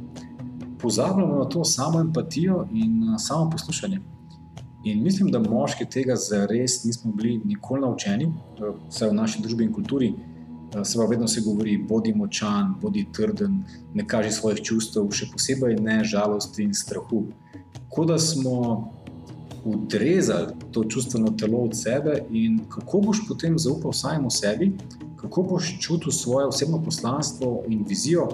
Pozabljamo 0.78 1.38
na 1.38 1.44
to 1.44 1.64
samo 1.64 2.00
empatijo 2.00 2.66
in 2.72 3.16
samo 3.18 3.50
poslušanje. 3.50 4.00
In 4.84 5.02
mislim, 5.02 5.30
da 5.30 5.38
moški 5.38 5.86
tega 5.90 6.16
zares 6.16 6.84
nismo 6.84 7.12
bili 7.12 7.40
nikoli 7.44 7.80
naučeni, 7.80 8.32
vse 8.88 9.08
v 9.08 9.14
naši 9.14 9.42
družbi 9.42 9.64
in 9.64 9.72
kulturi. 9.72 10.12
Se 10.84 10.98
pa 10.98 11.04
vedno 11.04 11.28
se 11.28 11.40
govori, 11.40 11.78
bodi 11.78 12.12
močan, 12.14 12.74
bodi 12.82 13.06
trden, 13.12 13.62
ne 13.94 14.06
kaži 14.06 14.32
svojih 14.32 14.62
čustev, 14.62 15.06
še 15.14 15.28
posebej 15.32 15.76
ne 15.80 16.00
žalosti 16.04 16.64
in 16.66 16.74
strahu. 16.74 17.26
Kot 17.94 18.08
da 18.10 18.18
smo 18.18 18.90
odrezali 19.64 20.52
to 20.72 20.84
čustveno 20.84 21.30
telo 21.38 21.62
od 21.68 21.76
sebe, 21.78 22.18
in 22.30 22.58
kako 22.68 23.00
boš 23.00 23.22
potem 23.28 23.58
zaupal 23.58 23.92
samemu 23.92 24.30
sebi, 24.30 24.72
kako 25.16 25.42
boš 25.42 25.76
čutil 25.80 26.12
svoje 26.12 26.46
osebno 26.46 26.82
poslanstvo 26.82 27.62
in 27.68 27.84
vizijo, 27.88 28.28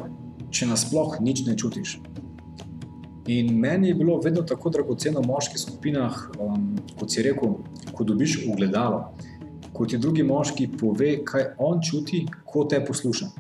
če 0.51 0.67
nasploh 0.67 1.21
nič 1.21 1.45
ne 1.47 1.57
čutiš. 1.57 2.01
In 3.31 3.53
meni 3.59 3.89
je 3.89 3.95
bilo 3.95 4.19
vedno 4.19 4.43
tako 4.43 4.71
dragoceno 4.71 5.21
v 5.21 5.29
moških 5.29 5.61
skupinah, 5.61 6.17
um, 6.41 6.73
kot 6.99 7.13
si 7.13 7.23
rekel, 7.23 7.61
ko 7.95 8.05
dobiš 8.05 8.41
ogledalo, 8.51 9.13
ko 9.81 9.87
ti 9.87 9.99
drugi 9.99 10.21
moški 10.23 10.67
pove, 10.77 11.23
kaj 11.25 11.45
on 11.59 11.79
čuti, 11.81 12.27
ko 12.45 12.67
te 12.69 12.83
posluša. 12.85 13.31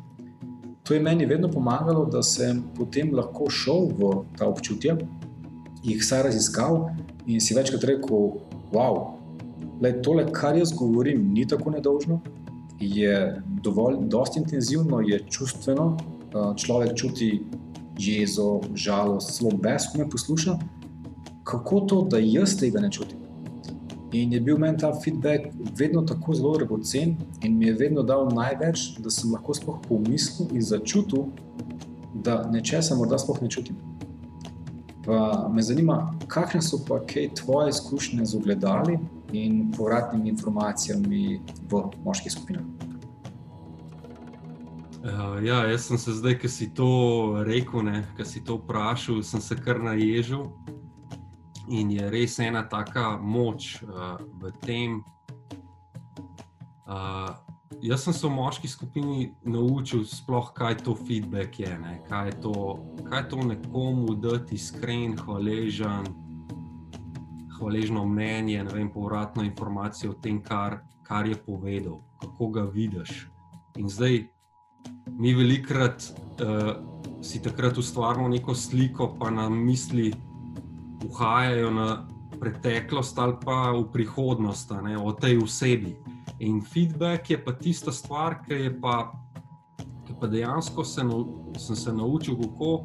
To 0.88 0.94
je 0.94 1.00
meni 1.04 1.26
vedno 1.28 1.50
pomagalo, 1.52 2.06
da 2.08 2.22
sem 2.24 2.62
potem 2.78 3.10
lahko 3.12 3.50
šel 3.52 3.90
v 3.98 4.12
ta 4.38 4.48
občutja, 4.48 4.94
jih 5.84 6.00
vsaj 6.00 6.22
raziskal 6.30 6.78
in 7.26 7.44
si 7.44 7.52
večkrat 7.58 7.84
rekel, 7.92 8.40
wow, 8.72 9.02
le 9.84 9.92
tole, 10.00 10.24
kar 10.32 10.56
jaz 10.56 10.72
govorim, 10.72 11.28
ni 11.34 11.44
tako 11.44 11.76
nedožno, 11.76 12.22
je 12.80 13.20
dovolj, 13.60 14.00
dosti 14.08 14.40
intenzivno, 14.40 15.04
je 15.04 15.20
čustveno, 15.28 15.90
uh, 15.92 16.56
človek 16.56 16.96
čuti 16.96 17.34
jezo, 18.00 18.62
žalost, 18.72 19.36
zelo 19.36 19.58
bes, 19.60 19.92
ko 19.92 20.00
me 20.00 20.08
posluša, 20.08 20.56
kako 21.44 21.84
to, 21.84 22.04
da 22.08 22.24
jaz 22.24 22.56
tega 22.56 22.80
ne 22.80 22.88
čutim. 22.88 23.19
In 24.12 24.32
je 24.32 24.40
bil 24.40 24.58
meni 24.58 24.78
ta 24.78 24.90
feedback 25.04 25.52
vedno 25.78 26.02
tako 26.02 26.34
zelo 26.34 26.56
dragocen 26.56 27.16
in 27.42 27.58
mi 27.58 27.66
je 27.66 27.74
vedno 27.78 28.02
dal 28.02 28.26
največ, 28.34 28.98
da 28.98 29.10
sem 29.10 29.30
lahko 29.30 29.54
sploh 29.54 29.78
pomislil 29.88 30.50
in 30.54 30.62
začutil, 30.62 31.28
da 32.14 32.42
nečesa 32.50 32.96
morda 32.98 33.18
sploh 33.18 33.38
ne 33.42 33.50
čutim. 33.50 33.78
Pa 35.06 35.48
me 35.54 35.62
zanima, 35.62 36.10
kakšne 36.28 36.62
so 36.62 36.82
pa 36.88 36.98
kaj 37.06 37.30
tvoje 37.38 37.70
izkušnje 37.70 38.26
z 38.26 38.36
ogledali 38.36 38.98
in 39.32 39.70
povratnimi 39.76 40.28
informacijami 40.28 41.40
v 41.70 41.82
moških 42.04 42.32
skupinah. 42.32 42.66
Uh, 45.00 45.38
ja, 45.44 45.64
jaz 45.70 45.86
sem 45.86 45.98
se 45.98 46.12
zdaj, 46.12 46.34
ki 46.42 46.48
si 46.48 46.66
to 46.74 46.90
rekel, 47.46 47.86
ki 48.18 48.24
si 48.26 48.42
to 48.44 48.58
vprašal, 48.58 49.22
sem 49.22 49.40
se 49.40 49.56
kar 49.56 49.80
naježil. 49.80 50.50
In 51.70 51.90
je 51.94 52.10
res 52.10 52.38
ena 52.42 52.64
taka 52.66 53.14
moč 53.22 53.78
uh, 53.86 54.18
v 54.42 54.50
tem. 54.64 54.98
Uh, 56.90 57.30
jaz 57.78 58.02
sem 58.02 58.12
se 58.12 58.26
v 58.26 58.30
moški 58.34 58.68
skupini 58.68 59.30
naučil, 59.46 60.02
sploh 60.02 60.50
kaj 60.50 60.82
to 60.82 60.96
feedback 60.98 61.60
je, 61.62 61.70
kaj 62.08 62.26
je 62.26 62.34
to, 62.42 62.54
kaj 63.06 63.28
to 63.30 63.38
nekomu 63.46 64.16
dati 64.18 64.58
iskren, 64.58 65.14
hvaležen, 65.14 66.10
hvaležno 67.54 68.02
mnenje, 68.02 68.64
ne 68.66 68.74
vem, 68.74 68.90
povratno 68.90 69.46
informacijo 69.46 70.10
o 70.10 70.18
tem, 70.18 70.42
kar, 70.42 70.80
kar 71.06 71.28
je 71.30 71.38
povedal, 71.38 72.02
kako 72.18 72.50
ga 72.50 72.64
vidiš. 72.66 73.28
In 73.78 73.86
zdaj 73.86 74.26
mi 75.06 75.34
velikrat 75.38 76.02
uh, 76.42 76.74
si 77.22 77.38
takrat 77.38 77.78
ustvarjamo 77.78 78.28
neko 78.28 78.54
sliko, 78.58 79.14
pa 79.20 79.30
nam 79.30 79.54
misli 79.54 80.10
uhajajo 81.04 81.70
na 81.70 82.08
preteklost 82.40 83.18
ali 83.18 83.34
pa 83.44 83.72
v 83.72 83.84
prihodnost, 83.92 84.72
ne, 84.82 84.98
o 84.98 85.12
tej 85.12 85.42
osebi. 85.42 85.96
In 86.40 86.62
feedback 86.62 87.30
je 87.30 87.44
pa 87.44 87.52
tista 87.52 87.92
stvar, 87.92 88.40
ki 88.46 88.54
je 88.54 88.80
pa, 88.80 89.12
ki 90.06 90.16
pa 90.20 90.26
dejansko 90.26 90.84
se, 90.84 91.04
sem 91.58 91.76
se 91.76 91.92
naučil, 91.92 92.36
kako 92.36 92.84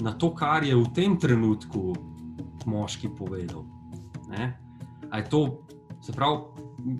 na 0.00 0.12
to, 0.12 0.34
kar 0.34 0.64
je 0.64 0.76
v 0.76 0.86
tem 0.94 1.16
trenutku 1.18 1.94
moški 2.66 3.08
povedal. 3.18 3.64
To, 5.30 5.62
se 6.02 6.12
pravi, 6.12 6.36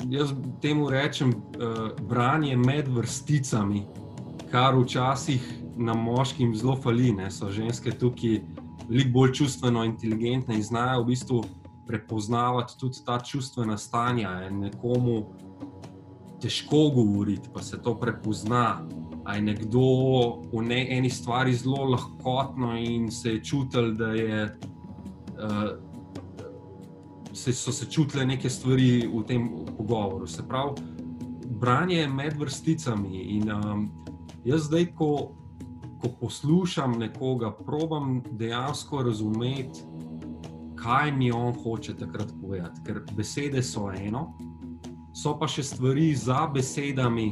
jaz 0.09 0.33
temu 0.63 0.89
rečem 0.91 1.35
uh, 1.35 1.91
branje 2.07 2.57
med 2.57 2.89
vrsticami 2.89 3.87
kar 4.51 4.79
včasih 4.79 5.43
na 5.77 5.95
moškim 5.95 6.55
zelo 6.57 6.77
fali. 6.77 7.13
Ne? 7.13 7.31
So 7.31 7.51
ženske 7.51 7.91
tukaj 7.91 8.41
veliko 8.89 9.11
bolj 9.13 9.33
čustveno 9.33 9.85
inteligentne 9.85 10.55
in 10.55 10.63
znajo 10.63 11.03
v 11.03 11.07
bistvu 11.07 11.45
prepoznavati 11.87 12.79
tudi 12.79 12.99
ta 13.07 13.21
čustvena 13.21 13.79
stanja. 13.79 14.51
Nekomu 14.51 15.25
težko 16.43 16.91
govoriti, 16.95 17.49
pa 17.55 17.63
se 17.63 17.83
to 17.83 17.95
prepozna. 17.99 18.83
A 19.25 19.35
je 19.35 19.43
nekdo 19.43 19.81
v 20.53 20.63
ne, 20.63 20.87
eni 20.99 21.11
stvari 21.11 21.55
zelo 21.55 21.85
lahkotno 21.85 22.77
in 22.79 23.11
se 23.11 23.31
je 23.31 23.45
čutil, 23.45 23.95
da 23.95 24.07
je, 24.07 24.59
uh, 25.35 25.71
se, 27.33 27.53
so 27.53 27.73
se 27.73 27.91
čutile 27.91 28.27
neke 28.27 28.51
stvari 28.51 29.09
v 29.15 29.23
tem 29.27 29.49
pogovoru. 29.77 30.27
Se 30.27 30.47
pravi, 30.49 30.79
branje 31.59 32.09
med 32.09 32.39
vrsticami 32.39 33.19
in 33.19 33.51
um, 33.53 33.91
Jaz 34.47 34.69
zdaj, 34.69 34.93
ko, 34.95 35.35
ko 36.01 36.09
poslušam 36.21 36.99
nekoga, 36.99 37.51
probujem 37.51 38.23
dejansko 38.31 39.03
razumeti, 39.03 39.85
kaj 40.77 41.13
mi 41.13 41.31
on 41.33 41.55
hoče 41.63 41.97
takrat 41.97 42.33
povedati. 42.41 42.81
Ker 42.87 43.01
besede 43.17 43.63
so 43.63 43.91
eno, 43.91 44.29
so 45.15 45.35
pa 45.39 45.49
še 45.49 45.65
stvari 45.65 46.13
za 46.15 46.47
besedami, 46.53 47.31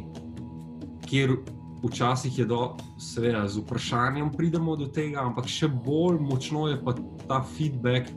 kjer 1.04 1.36
včasih 1.84 2.38
je 2.38 2.46
do, 2.48 2.76
seveda, 2.98 3.44
z 3.48 3.60
vprašanjem 3.60 4.32
pridemo 4.32 4.76
do 4.76 4.88
tega, 4.88 5.26
ampak 5.26 5.48
še 5.50 5.68
bolj 5.68 6.18
močno 6.24 6.68
je 6.70 6.78
pa 6.84 6.96
ta 7.28 7.42
feedback, 7.44 8.08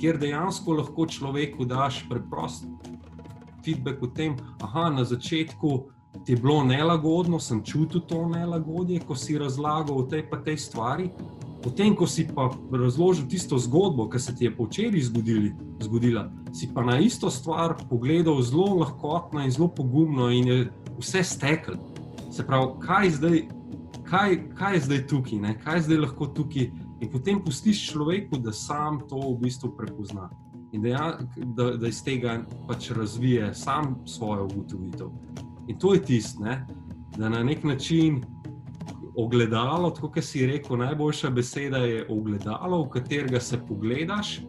kjer 0.00 0.18
dejansko 0.20 0.78
lahko 0.78 1.06
človeku 1.10 1.66
daš 1.68 2.04
preprost 2.08 2.68
feedback 3.64 4.02
o 4.02 4.06
tem, 4.06 4.36
da 4.60 4.88
na 4.90 5.04
začetku 5.04 5.90
ti 6.24 6.32
je 6.32 6.36
bilo 6.36 6.64
nelagodno, 6.64 7.38
sem 7.40 7.62
čutil 7.64 8.00
to 8.00 8.28
nelagodje, 8.28 9.00
ko 9.06 9.14
si 9.14 9.38
razlagal 9.38 9.98
o 9.98 10.06
tej 10.06 10.26
pa 10.30 10.40
tej 10.44 10.58
stvari. 10.58 11.10
Potem, 11.62 11.92
ko 11.96 12.06
si 12.06 12.24
pa 12.24 12.48
razložil 12.72 13.28
tisto 13.28 13.58
zgodbo, 13.58 14.08
ki 14.08 14.18
se 14.18 14.34
ti 14.36 14.44
je 14.44 14.54
včeraj 14.56 15.02
zgodila, 15.84 16.30
si 16.56 16.70
pa 16.74 16.84
na 16.84 16.98
isto 16.98 17.30
stvar 17.30 17.74
pogledal 17.90 18.40
zelo 18.42 18.80
lahkotno 18.80 19.44
in 19.44 19.50
zelo 19.50 19.68
pogumno, 19.68 20.30
in 20.30 20.48
je 20.48 20.70
vse 20.98 21.22
stekel. 21.22 21.76
Se 22.32 22.46
pravi, 22.46 22.80
kaj, 22.80 23.10
zdaj, 23.10 23.42
kaj, 24.08 24.38
kaj 24.56 24.74
je 24.74 24.80
zdaj 24.80 25.06
tukaj, 25.06 25.38
ne? 25.38 25.58
kaj 25.60 25.76
je 25.76 25.82
zdaj 25.82 25.98
lahko 26.06 26.26
tukaj, 26.26 26.70
in 27.00 27.10
potem 27.12 27.44
pustiš 27.44 27.90
človeku, 27.92 28.40
da 28.40 28.52
sam 28.52 29.02
to 29.08 29.20
v 29.20 29.36
bistvu 29.44 29.74
prepozna 29.76 30.30
in 30.72 30.82
da, 30.82 30.88
ja, 30.88 31.18
da, 31.36 31.70
da 31.76 31.88
iz 31.88 32.02
tega 32.04 32.40
pač 32.68 32.90
razvije 32.90 33.54
sam 33.54 33.96
svojo 34.06 34.44
ugotovitev. 34.44 35.08
In 35.70 35.78
to 35.78 35.94
je 35.94 36.02
tisto, 36.02 36.42
da 37.16 37.28
na 37.28 37.42
nek 37.42 37.64
način 37.64 38.22
ogledalo, 39.16 39.90
tako 39.90 40.08
kot 40.10 40.24
si 40.24 40.46
rekel, 40.46 40.76
najboljša 40.76 41.30
beseda 41.30 41.78
je 41.78 42.06
ogledalo, 42.10 42.82
v 42.84 42.88
katerega 42.88 43.40
se 43.40 43.60
pogledaš, 43.68 44.40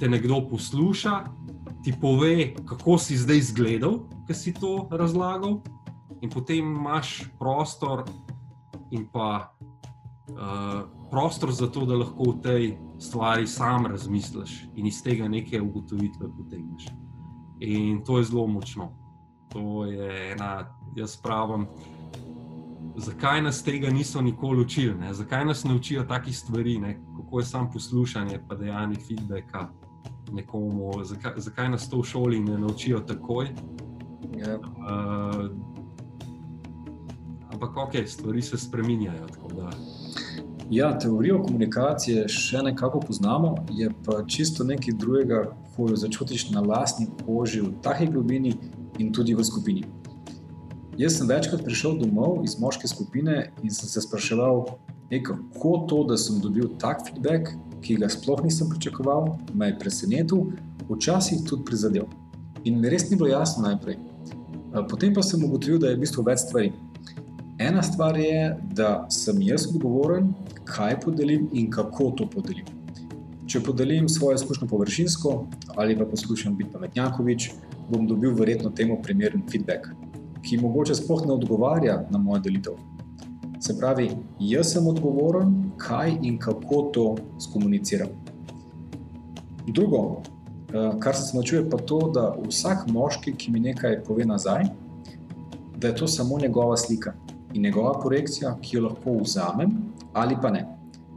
te 0.00 0.08
nekdo 0.08 0.40
posluša, 0.50 1.20
ti 1.84 1.94
pove, 2.00 2.54
kako 2.66 2.98
si 2.98 3.16
zdaj 3.16 3.36
izgledal, 3.36 4.00
ki 4.26 4.34
si 4.34 4.54
to 4.54 4.88
razlagal, 4.90 5.60
in 6.22 6.30
potem 6.30 6.74
imaš 6.74 7.30
prostor 7.38 8.02
in 8.90 9.06
pa 9.12 9.54
uh, 10.32 10.82
prostor 11.10 11.52
za 11.52 11.70
to, 11.70 11.86
da 11.86 12.00
lahko 12.02 12.32
v 12.32 12.40
tej 12.42 12.66
stvari 12.98 13.46
sam 13.46 13.86
razmisliš 13.86 14.64
in 14.74 14.86
iz 14.86 15.02
tega 15.02 15.28
neke 15.28 15.60
ugotovitve 15.60 16.34
potegneš. 16.38 16.90
In 17.60 18.02
to 18.04 18.18
je 18.18 18.24
zelo 18.24 18.46
močno. 18.46 19.03
To 19.54 19.84
je 19.86 20.32
ena, 20.32 20.66
jaz 20.96 21.16
pravim 21.16 21.68
zakaj 22.96 23.42
nas 23.42 23.62
tega 23.62 23.90
niso 23.90 24.20
nikoli 24.20 24.60
učili, 24.60 24.94
ne? 24.94 25.14
zakaj 25.14 25.44
nas 25.44 25.64
ne 25.64 25.74
učijo 25.74 26.04
takih 26.04 26.38
stvari, 26.38 26.78
ne? 26.78 27.00
kako 27.16 27.38
je 27.38 27.44
samo 27.44 27.70
poslušanje, 27.72 28.40
pa 28.48 28.54
dejanje 28.54 28.96
feedbacka 29.08 29.68
nekomu, 30.32 30.92
zakaj, 31.04 31.32
zakaj 31.36 31.68
nas 31.68 31.90
to 31.90 32.00
v 32.00 32.04
šoli 32.04 32.40
ne 32.40 32.58
naučijo 32.58 33.00
takoj. 33.00 33.48
Ja. 34.36 34.58
Uh, 34.58 35.50
ampak 37.52 37.76
ok, 37.76 37.92
stvari 38.06 38.42
se 38.42 38.58
spremenjajo. 38.58 39.26
Ja, 40.70 40.98
teorijo 40.98 41.42
komunikacije 41.42 42.28
še 42.28 42.62
nekako 42.62 43.00
poznamo, 43.00 43.54
je 43.70 43.90
pa 44.04 44.24
čisto 44.26 44.64
nekaj 44.64 44.94
drugega, 44.98 45.44
ko 45.76 45.88
jo 45.90 45.96
začutiš 45.96 46.50
na 46.50 46.60
lastni 46.60 47.06
koži, 47.26 47.60
v 47.60 47.74
taki 47.82 48.06
globini 48.06 48.54
in 48.98 49.12
tudi 49.12 49.34
v 49.34 49.44
skupini. 49.44 49.84
Jaz 50.98 51.18
sem 51.18 51.26
večkrat 51.26 51.64
prišel 51.66 51.98
domov 51.98 52.44
iz 52.46 52.54
moške 52.60 52.88
skupine 52.88 53.50
in 53.62 53.70
sem 53.70 53.88
se 53.90 54.00
spraševal, 54.04 54.64
kako 55.10 55.72
to, 55.88 56.04
da 56.04 56.16
sem 56.18 56.40
dobil 56.42 56.68
tak 56.78 57.02
feedback, 57.06 57.50
ki 57.82 57.98
ga 58.00 58.08
sploh 58.08 58.40
nisem 58.44 58.70
pričakoval, 58.70 59.34
me 59.54 59.68
je 59.68 59.78
presenetil, 59.78 60.46
včasih 60.88 61.42
tudi 61.46 61.66
prizadel. 61.66 62.06
In 62.64 62.82
res 62.82 63.10
ni 63.10 63.16
bilo 63.16 63.28
jasno 63.28 63.66
najprej. 63.66 63.98
Potem 64.90 65.14
pa 65.14 65.22
sem 65.22 65.42
ugotovil, 65.44 65.78
da 65.78 65.90
je 65.90 65.98
v 65.98 66.02
bistvu 66.06 66.24
več 66.26 66.46
stvari. 66.46 66.72
Ena 67.62 67.82
stvar 67.82 68.16
je, 68.18 68.54
da 68.74 69.04
sem 69.12 69.38
jaz 69.42 69.68
odgovoren, 69.70 70.32
kaj 70.66 70.98
podelim 71.04 71.46
in 71.52 71.68
kako 71.70 72.10
to 72.18 72.26
podelim. 72.30 72.66
Če 73.46 73.60
podelim 73.62 74.08
svojo 74.08 74.40
izkušnjo 74.40 74.66
površinsko 74.70 75.34
ali 75.76 75.94
pa 75.98 76.06
poskušam 76.08 76.56
biti 76.56 76.72
pametnjakovič, 76.72 77.50
bom 77.90 78.06
dobil 78.06 78.34
verjetno 78.34 78.70
temu 78.70 79.02
primeren 79.02 79.42
feedback 79.50 79.88
ki 80.44 80.58
mogoče 80.60 80.94
sploh 80.94 81.26
ne 81.26 81.32
odgovarja 81.32 81.96
na 82.10 82.18
mojo 82.18 82.42
delitev. 82.44 82.76
Se 83.60 83.76
pravi, 83.78 84.10
jaz 84.40 84.74
sem 84.74 84.86
odgovoren, 84.86 85.54
kaj 85.80 86.18
in 86.22 86.38
kako 86.38 86.82
to 86.92 87.04
skomuniciram. 87.40 88.12
Drugo, 89.66 90.20
eh, 90.20 90.90
kar 91.00 91.16
se 91.16 91.36
naučuje, 91.36 91.64
pa 91.70 91.76
to, 91.76 91.98
da 92.14 92.34
vsak 92.48 92.86
moški, 92.92 93.32
ki 93.32 93.50
mi 93.50 93.60
nekaj 93.60 94.02
pove 94.04 94.24
nazaj, 94.24 94.68
da 95.76 95.88
je 95.88 95.96
to 95.96 96.08
samo 96.08 96.38
njegova 96.38 96.76
slika 96.76 97.14
in 97.54 97.62
njegova 97.62 98.00
projekcija, 98.00 98.56
ki 98.60 98.76
jo 98.76 98.82
lahko 98.88 99.18
vzamem 99.22 99.70
ali 100.12 100.36
pa 100.42 100.50
ne. 100.50 100.66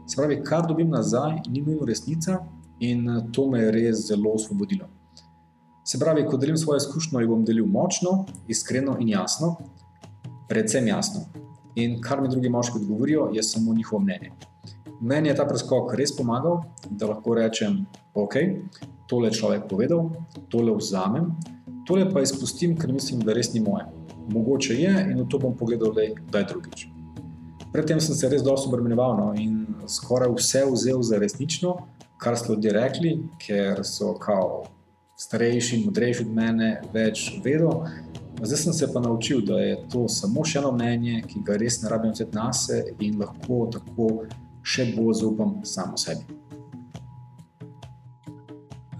Se 0.07 0.15
pravi, 0.15 0.43
kar 0.43 0.67
dobim 0.67 0.89
nazaj, 0.89 1.41
ni 1.49 1.61
nujno 1.61 1.85
resnica 1.85 2.39
in 2.79 3.09
eh, 3.09 3.23
to 3.31 3.49
me 3.49 3.59
je 3.59 3.71
res 3.71 4.07
zelo 4.07 4.31
osvobodilo. 4.31 4.96
Se 5.87 5.99
pravi, 5.99 6.25
ko 6.27 6.37
delim 6.37 6.57
svojo 6.57 6.77
izkušnjo, 6.77 7.19
jo 7.23 7.27
bom 7.31 7.45
delil 7.47 7.65
močno, 7.65 8.25
iskreno 8.51 8.97
in 8.99 9.09
jasno, 9.09 9.53
predvsem 10.49 10.87
jasno. 10.87 11.21
In 11.79 12.01
kar 12.03 12.21
mi 12.21 12.27
drugi 12.27 12.49
moški 12.49 12.81
odgovorijo, 12.81 13.29
je 13.33 13.43
samo 13.43 13.73
njihovo 13.73 14.01
mnenje. 14.03 14.31
Meni 15.01 15.29
je 15.29 15.35
ta 15.35 15.45
preskok 15.47 15.93
res 15.95 16.11
pomagal, 16.17 16.59
da 16.89 17.07
lahko 17.07 17.37
rečem, 17.39 17.85
ok, 18.13 18.35
tole 19.07 19.31
človek 19.31 19.69
povedal, 19.69 20.09
tole 20.51 20.75
vzamem, 20.75 21.31
tole 21.87 22.09
pa 22.11 22.25
izpustim, 22.25 22.75
ker 22.75 22.91
mislim, 22.91 23.23
da 23.23 23.33
res 23.37 23.53
ni 23.53 23.63
moje. 23.63 23.87
Mogoče 24.27 24.75
je 24.75 24.93
in 25.11 25.21
v 25.23 25.29
to 25.31 25.39
bom 25.39 25.55
pogledal, 25.55 25.95
da 25.95 26.41
je 26.41 26.49
drugič. 26.51 26.89
Predtem 27.71 28.01
sem 28.03 28.15
se 28.15 28.27
res 28.27 28.43
dosto 28.43 28.67
obremenjeval 28.67 29.15
no, 29.15 29.33
in 29.39 29.63
skoraj 29.87 30.35
vse 30.35 30.65
vzel 30.67 30.99
za 30.99 31.19
resnično, 31.21 31.77
kar 32.19 32.35
so 32.35 32.57
ljudje 32.57 32.73
rekli, 32.75 33.19
ker 33.39 33.85
so 33.87 34.17
kao 34.19 34.65
starejši, 35.17 35.83
modrejši 35.85 36.23
od 36.23 36.33
mene, 36.33 36.71
več 36.93 37.31
vedel. 37.43 37.85
Zdaj 38.37 38.57
sem 38.57 38.73
se 38.73 38.87
pa 38.93 39.01
naučil, 39.01 39.41
da 39.41 39.57
je 39.59 39.77
to 39.89 40.05
samo 40.07 40.43
še 40.45 40.59
eno 40.59 40.71
mnenje, 40.75 41.23
ki 41.25 41.41
ga 41.45 41.57
res 41.57 41.81
ne 41.81 41.89
rabim 41.89 42.13
vzeti 42.13 42.37
na 42.37 42.51
sebe 42.53 42.93
in 43.01 43.17
lahko 43.17 43.63
tako 43.73 44.09
še 44.61 44.91
bolj 44.93 45.23
zaupam 45.23 45.55
samo 45.65 45.97
sebi. 45.97 46.37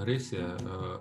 Res 0.08 0.32
je. 0.32 0.42
Uh, 0.42 0.96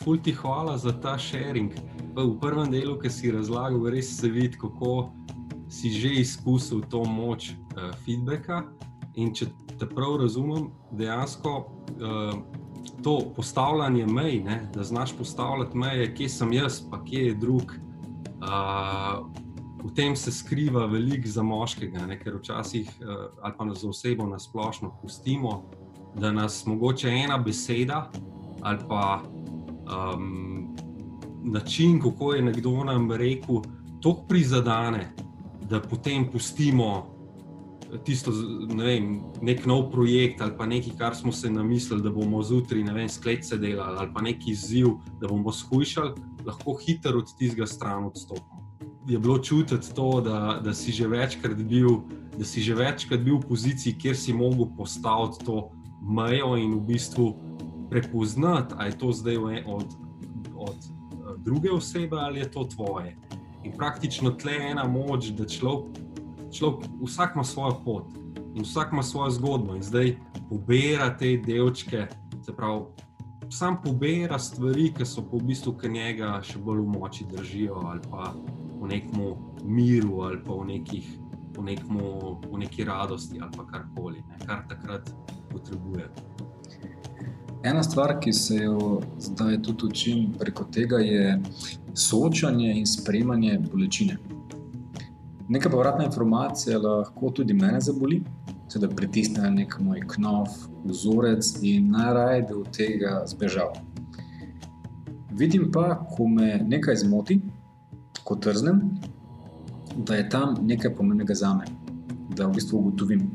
ful 0.00 0.16
ti 0.22 0.32
hvala 0.32 0.78
za 0.78 0.94
ta 1.04 1.18
sharing. 1.18 1.74
V 2.16 2.30
prvem 2.40 2.70
delu, 2.72 2.96
ki 3.00 3.10
si 3.10 3.32
razlagal, 3.34 3.90
res 3.92 4.14
se 4.20 4.30
vidi, 4.30 4.56
kako 4.56 5.10
si 5.68 5.92
že 5.92 6.14
izkusil 6.22 6.80
to 6.88 7.04
moč 7.04 7.52
uh, 7.52 7.92
feedbacka. 8.06 8.62
In 9.20 9.34
če 9.36 9.50
te 9.76 9.84
prav 9.84 10.16
razumem, 10.22 10.70
dejansko 10.96 11.56
uh, 11.60 12.40
to 13.02 13.18
postavljanje 13.36 14.06
mej, 14.06 14.40
ne, 14.44 14.70
da 14.74 14.82
znaš 14.82 15.16
postavljati 15.18 15.78
meje, 15.78 16.14
kje 16.14 16.28
sem 16.28 16.52
jaz, 16.52 16.80
pa 16.90 17.04
kje 17.04 17.26
je 17.26 17.34
drug. 17.34 17.72
Uh, 18.42 19.26
v 19.84 19.94
tem 19.94 20.16
se 20.16 20.32
skriva 20.32 20.86
veliko 20.86 21.28
za 21.28 21.42
moškega, 21.42 22.06
ne, 22.06 22.18
ker 22.18 22.36
včasih, 22.36 22.90
uh, 23.00 23.08
ali 23.42 23.54
pa 23.58 23.74
za 23.74 23.88
osebo 23.88 24.26
na 24.26 24.38
splošno, 24.38 24.92
pustimo, 25.02 25.62
da 26.14 26.32
nas 26.32 26.66
mogoče 26.66 27.08
ena 27.08 27.38
beseda 27.38 28.10
ali 28.62 28.78
pa 28.88 29.22
um, 29.22 30.76
način, 31.44 32.00
kako 32.00 32.34
je 32.34 32.42
nekdo 32.42 32.84
nam 32.84 33.12
rekel, 33.12 33.62
tako 34.02 34.24
prizadene, 34.28 35.14
da 35.70 35.80
potem 35.80 36.30
pustimo 36.32 37.11
tisto, 37.98 38.32
ne 38.72 38.84
vem, 38.84 39.08
nek 39.44 39.66
nov 39.68 39.90
projekt 39.92 40.40
ali 40.40 40.56
pa 40.56 40.66
nekaj, 40.66 40.96
kar 40.98 41.16
smo 41.16 41.32
se 41.32 41.50
namislili, 41.50 42.02
da 42.02 42.10
bomo 42.10 42.42
zjutraj, 42.42 42.82
ne 42.84 42.92
vem, 42.92 43.08
skletce 43.08 43.58
delali 43.60 43.98
ali 43.98 44.10
pa 44.14 44.22
neki 44.22 44.50
izziv, 44.50 44.96
da 45.20 45.28
bomo 45.28 45.52
skušali, 45.52 46.14
lahko 46.46 46.76
hitro 46.86 47.18
od 47.18 47.36
tistega 47.38 47.66
stran 47.66 48.04
odstopimo. 48.04 48.62
Je 49.08 49.18
bilo 49.18 49.38
čutiti 49.38 49.94
to, 49.94 50.20
da, 50.20 50.60
da 50.64 50.74
si 50.74 50.92
že 50.92 51.08
večkrat 51.08 51.62
bil, 51.62 51.88
da 52.38 52.44
si 52.44 52.62
že 52.62 52.74
večkrat 52.74 53.20
bil 53.20 53.36
v 53.36 53.48
poziciji, 53.48 53.98
kjer 53.98 54.16
si 54.16 54.32
mogel 54.32 54.66
postaviti 54.76 55.44
to 55.44 55.70
mejo 56.02 56.56
in 56.56 56.74
v 56.78 56.80
bistvu 56.86 57.34
prepoznati, 57.90 58.74
ali 58.78 58.90
je 58.90 58.98
to 58.98 59.12
zdaj 59.12 59.36
od, 59.66 59.88
od 60.56 60.76
eh, 60.76 61.34
druge 61.44 61.70
osebe 61.70 62.16
ali 62.16 62.40
je 62.40 62.50
to 62.50 62.64
tvoje. 62.64 63.16
In 63.64 63.72
praktično 63.76 64.30
tle 64.30 64.52
je 64.52 64.70
ena 64.70 64.88
moč, 64.88 65.28
da 65.36 65.46
človek 65.46 66.11
človek, 66.52 66.88
vsak 67.02 67.34
ima 67.34 67.44
svojo 67.44 67.80
pot 67.84 68.22
in 68.54 68.62
vsak 68.62 68.92
ima 68.92 69.02
svojo 69.02 69.30
zgodbo, 69.30 69.76
in 69.76 69.82
zdaj 69.82 70.16
pobira 70.48 71.08
te 71.16 71.36
delčke, 71.46 72.06
se 72.44 72.52
pravi, 72.56 72.84
sam 73.50 73.76
pobira 73.84 74.38
stvari, 74.38 74.92
ki 74.96 75.06
so 75.06 75.22
po 75.22 75.38
v 75.38 75.48
bistvu 75.52 75.74
k 75.76 75.88
njega 75.92 76.34
še 76.44 76.60
bolj 76.60 76.80
v 76.80 76.92
moči 76.98 77.26
držijo, 77.28 77.80
ali 77.88 78.00
pa 78.10 78.32
v 78.80 78.88
nekem 78.88 79.24
miru, 79.64 80.22
ali 80.26 80.40
pa 80.44 80.56
v, 80.56 80.68
nekih, 80.72 81.08
v, 81.56 81.64
nekmu, 81.68 82.08
v 82.48 82.62
neki 82.64 82.84
radosti, 82.88 83.40
ali 83.40 83.52
pa 83.56 83.66
karkoli, 83.68 84.24
ne, 84.28 84.40
kar 84.46 84.64
takrat 84.68 85.12
potrebuje. 85.52 86.08
Ena 87.64 87.82
stvar, 87.82 88.16
ki 88.20 88.32
se 88.32 88.56
jo 88.64 89.00
zdaj 89.22 89.60
tudi 89.62 89.86
učim 89.86 90.32
preko 90.38 90.64
tega, 90.64 90.98
je 90.98 91.38
soočanje 91.94 92.72
in 92.80 92.86
sprejemanje 92.86 93.60
bolečine. 93.68 94.16
Neka 95.48 95.70
povratna 95.70 96.04
informacija 96.04 96.78
lahko 96.78 97.30
tudi 97.30 97.54
mene 97.54 97.80
zaboli, 97.80 98.22
da 98.74 98.88
pritisne 98.88 99.42
na 99.42 99.50
nek 99.50 99.74
moj 99.80 100.00
knov, 100.08 100.46
vzorec 100.84 101.58
in 101.62 101.90
najraje 101.90 102.42
bi 102.42 102.54
od 102.54 102.70
tega 102.76 103.22
zbežal. 103.26 103.72
Vidim 105.30 105.70
pa, 105.72 106.06
ko 106.16 106.28
me 106.28 106.60
nekaj 106.68 106.96
zmoti, 106.96 107.40
ko 108.24 108.36
trznem, 108.36 108.80
da 109.96 110.16
je 110.16 110.28
tam 110.28 110.54
nekaj 110.62 110.94
pomembnega 110.94 111.34
za 111.34 111.54
me, 111.54 111.66
da 112.36 112.46
v 112.46 112.54
bistvu 112.54 112.78
ugotovim. 112.78 113.26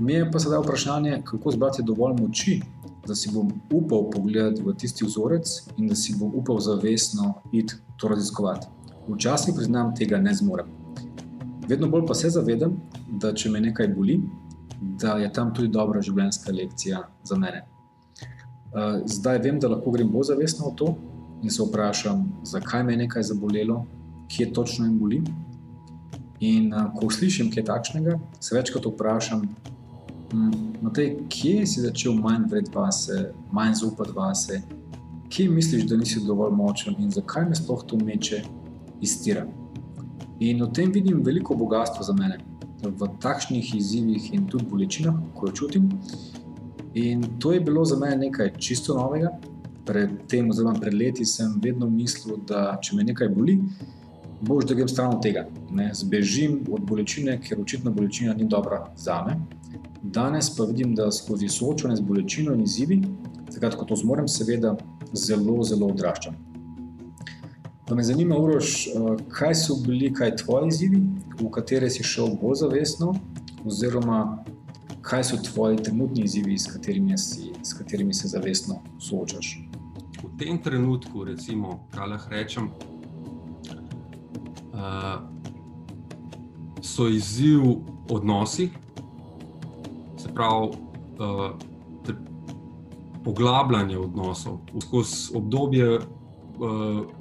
Mi 0.00 0.12
je 0.12 0.30
pa 0.30 0.38
sedaj 0.38 0.62
vprašanje, 0.64 1.22
kako 1.26 1.50
zbrati 1.50 1.82
dovolj 1.82 2.16
moči, 2.20 2.60
da 3.06 3.14
si 3.14 3.30
bom 3.34 3.52
upal 3.72 4.10
pogledati 4.10 4.62
v 4.62 4.74
tisti 4.78 5.06
vzorec 5.06 5.46
in 5.76 5.88
da 5.88 5.94
si 5.94 6.14
bom 6.18 6.34
upal 6.34 6.60
zavestno 6.60 7.34
iti 7.52 7.74
to 7.96 8.08
raziskovati. 8.08 8.66
Včasih 9.08 9.54
priznam, 9.56 9.94
tega 9.96 10.18
ne 10.18 10.34
zmorem. 10.34 10.77
Vedno 11.68 11.88
bolj 11.88 12.06
pa 12.06 12.14
se 12.14 12.30
zavedam, 12.30 12.76
da 13.20 13.32
če 13.34 13.50
me 13.50 13.60
nekaj 13.60 13.88
boli, 13.92 14.20
da 14.80 15.18
je 15.18 15.32
tam 15.32 15.50
tudi 15.54 15.68
dobra 15.68 16.00
življenjska 16.00 16.52
lekcija 16.54 17.02
za 17.24 17.36
mene. 17.36 17.64
Eh, 18.68 19.02
zdaj 19.04 19.38
vem, 19.44 19.58
da 19.60 19.68
lahko 19.68 19.92
grem 19.92 20.10
bolj 20.12 20.30
zavestno 20.30 20.70
v 20.70 20.74
to 20.76 20.88
in 21.42 21.50
se 21.50 21.62
vprašam, 21.62 22.24
zakaj 22.44 22.84
me 22.84 22.92
je 22.92 23.02
nekaj 23.04 23.22
zabolelo, 23.22 23.82
kje 24.28 24.52
točno 24.52 24.86
jim 24.86 24.98
boli. 24.98 25.22
In 26.40 26.72
uh, 26.74 26.92
ko 26.94 27.08
slišim 27.10 27.48
kaj 27.50 27.64
takšnega, 27.66 28.12
se 28.40 28.54
večkrat 28.54 28.84
vprašam, 28.86 29.40
hm, 30.30 30.90
tej, 30.94 31.08
kje 31.28 31.66
si 31.66 31.82
začel 31.82 32.14
manj 32.14 32.44
vredeti 32.50 32.76
vase, 32.76 33.32
manj 33.52 33.74
zaupati 33.80 34.14
vase, 34.14 34.60
kje 35.28 35.48
misliš, 35.50 35.88
da 35.90 35.96
nisi 35.96 36.22
dovolj 36.26 36.54
močen 36.54 36.94
in 36.98 37.10
zakaj 37.10 37.48
me 37.48 37.58
sploh 37.58 37.82
to 37.86 37.98
meče 37.98 38.42
iz 39.02 39.16
tira. 39.24 39.46
In 40.40 40.62
v 40.62 40.70
tem 40.72 40.92
vidim 40.92 41.22
veliko 41.26 41.54
bogatstva 41.58 42.04
za 42.06 42.14
mene, 42.14 42.38
v 42.82 43.08
takšnih 43.20 43.74
izzivih 43.74 44.32
in 44.34 44.46
tudi 44.46 44.66
bolečinah, 44.70 45.14
ko 45.34 45.48
jo 45.48 45.52
čutim. 45.52 45.88
In 46.94 47.24
to 47.38 47.52
je 47.52 47.60
bilo 47.60 47.84
za 47.84 47.98
mene 47.98 48.16
nekaj 48.16 48.54
čisto 48.58 48.94
novega. 48.94 49.32
Pred 49.86 50.28
tem, 50.28 50.50
oziroma 50.50 50.78
pred 50.80 50.94
leti, 50.94 51.24
sem 51.24 51.56
vedno 51.62 51.88
mislil, 51.90 52.36
da 52.46 52.78
če 52.82 52.96
me 52.96 53.06
nekaj 53.08 53.30
boli, 53.32 53.56
boš 54.40 54.66
da 54.68 54.76
grem 54.78 54.88
stran 54.88 55.16
od 55.16 55.22
tega. 55.24 55.46
Ne? 55.70 55.90
Zbežim 55.94 56.60
od 56.70 56.84
bolečine, 56.86 57.38
ker 57.42 57.60
očitno 57.60 57.90
bolečina 57.90 58.34
ni 58.36 58.46
dobra 58.46 58.84
za 58.96 59.22
me. 59.26 59.38
Danes 60.02 60.50
pa 60.56 60.68
vidim, 60.68 60.94
da 60.94 61.10
skozi 61.12 61.48
soočanje 61.48 61.96
z 61.96 62.04
bolečino 62.06 62.54
in 62.54 62.62
izzivi, 62.62 63.00
takrat, 63.50 63.74
ko 63.74 63.88
to 63.88 63.96
zmorem, 63.96 64.28
seveda 64.28 64.76
zelo, 65.12 65.62
zelo 65.64 65.88
odraščam. 65.90 66.36
Pa 67.88 67.94
me 67.94 68.02
zanima, 68.02 68.36
Uroš, 68.36 68.86
eh, 68.86 68.90
kaj 69.28 69.54
so 69.54 69.74
bili 69.86 70.12
kaj 70.14 70.36
tvoji 70.36 70.68
izzivi, 70.68 71.00
v 71.40 71.50
katere 71.50 71.90
si 71.90 72.02
šel 72.02 72.34
bolj 72.42 72.54
zavestno, 72.54 73.14
oziroma 73.64 74.44
kaj 75.02 75.24
so 75.24 75.36
tvoji 75.36 75.76
trenutni 75.76 76.24
izzivi, 76.24 76.58
s 76.58 76.66
katerimi, 76.72 77.18
si, 77.18 77.52
s 77.62 77.72
katerimi 77.72 78.14
se 78.14 78.28
zavestno 78.28 78.74
soočaš. 79.00 79.60
V 80.22 80.36
tem 80.38 80.62
trenutku, 80.62 81.24
recimo, 81.24 81.88
kaj 81.94 82.06
lahko 82.06 82.30
rečem, 82.30 82.68
uh, 84.72 85.24
so 86.82 87.08
izziv 87.08 87.62
odnosi, 88.10 88.68
se 90.16 90.28
pravi, 90.34 90.76
uh, 91.18 91.56
poglabljanje 93.24 93.98
odnosov. 93.98 94.58
Skozi 94.82 95.36
obdobje 95.36 95.98
uh, 95.98 97.17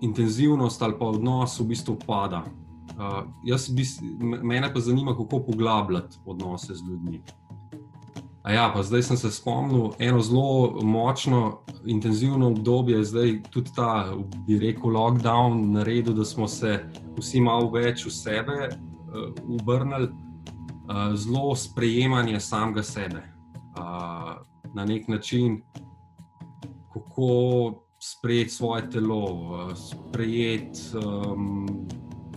intenzivnost 0.00 0.82
ali 0.82 0.98
pa 0.98 1.06
odnos 1.06 1.60
v 1.60 1.64
bistvu 1.64 1.96
pada. 2.06 2.44
Uh, 2.98 3.24
bi, 3.70 3.84
mene 4.42 4.72
pa 4.74 4.80
zanima, 4.80 5.16
kako 5.16 5.42
poglabljati 5.46 6.18
odnose 6.26 6.74
z 6.74 6.82
ljudmi. 6.88 7.22
Ja, 8.48 8.70
pa 8.74 8.82
zdaj 8.82 9.02
sem 9.02 9.16
se 9.16 9.30
spomnil 9.30 9.90
eno 9.98 10.20
zelo 10.20 10.80
močno, 10.82 11.60
intenzivno 11.86 12.46
obdobje, 12.48 13.04
zdaj 13.04 13.42
tudi 13.50 13.70
ta, 13.76 14.14
bi 14.46 14.58
rekel, 14.58 14.90
lockdown, 14.90 15.72
naredil, 15.72 16.14
da 16.14 16.24
smo 16.24 16.48
se 16.48 16.78
vsi 17.18 17.40
malo 17.40 17.70
več 17.70 18.06
v 18.06 18.10
sebe 18.10 18.56
uh, 18.70 19.28
obrnili, 19.60 20.08
uh, 20.08 21.12
zelo 21.14 21.54
sprejemanje 21.56 22.40
samega 22.40 22.82
sebe. 22.82 23.22
Uh, 23.78 24.40
na 24.74 24.84
nek 24.84 25.08
način, 25.08 25.62
kako 26.92 27.87
sprejeti 27.98 28.50
svoje 28.50 28.90
telo, 28.90 29.24
uh, 29.24 29.76
sprejeti 29.76 30.96
um, 30.96 31.86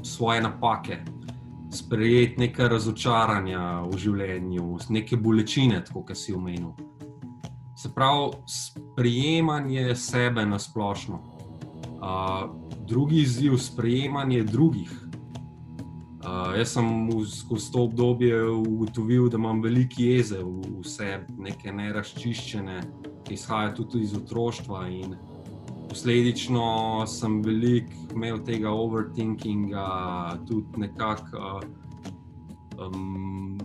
svoje 0.04 0.42
napake 0.42 1.04
sprejeti 1.72 2.40
nekaj 2.40 2.70
razočaranja 2.70 3.82
v 3.88 3.98
življenju, 3.98 4.78
neke 4.92 5.18
bolečine, 5.18 5.82
kot 5.94 6.12
si 6.18 6.36
omenil. 6.36 6.74
Se 7.80 7.90
pravi, 7.96 8.36
sprejemanje 8.46 9.96
sebe 9.96 10.46
na 10.46 10.60
splošno. 10.60 11.22
Uh, 12.02 12.50
drugi 12.88 13.22
izziv 13.22 13.56
je 13.56 13.62
sprejemanje 13.62 14.44
drugih. 14.44 14.92
Uh, 16.22 16.54
jaz 16.58 16.76
sem 16.76 17.10
skozi 17.26 17.72
to 17.74 17.86
obdobje 17.88 18.44
ugotovil, 18.50 19.30
da 19.30 19.40
imam 19.40 19.62
veliko 19.64 20.02
jeze 20.02 20.42
v, 20.44 20.82
v 20.82 20.86
sebi, 20.86 21.38
neke 21.48 21.74
neraščiščene, 21.74 22.78
ki 23.26 23.38
izhajajo 23.38 23.76
tudi 23.80 24.04
iz 24.06 24.14
otroštva. 24.18 24.86
In, 24.92 25.16
posledično 25.92 26.64
sem 27.08 27.42
veliko 27.44 28.16
imel 28.16 28.38
tega 28.48 28.72
overthinkinga, 28.72 29.88
tudi 30.48 30.80
nekako, 30.80 31.60
um, 32.80 33.60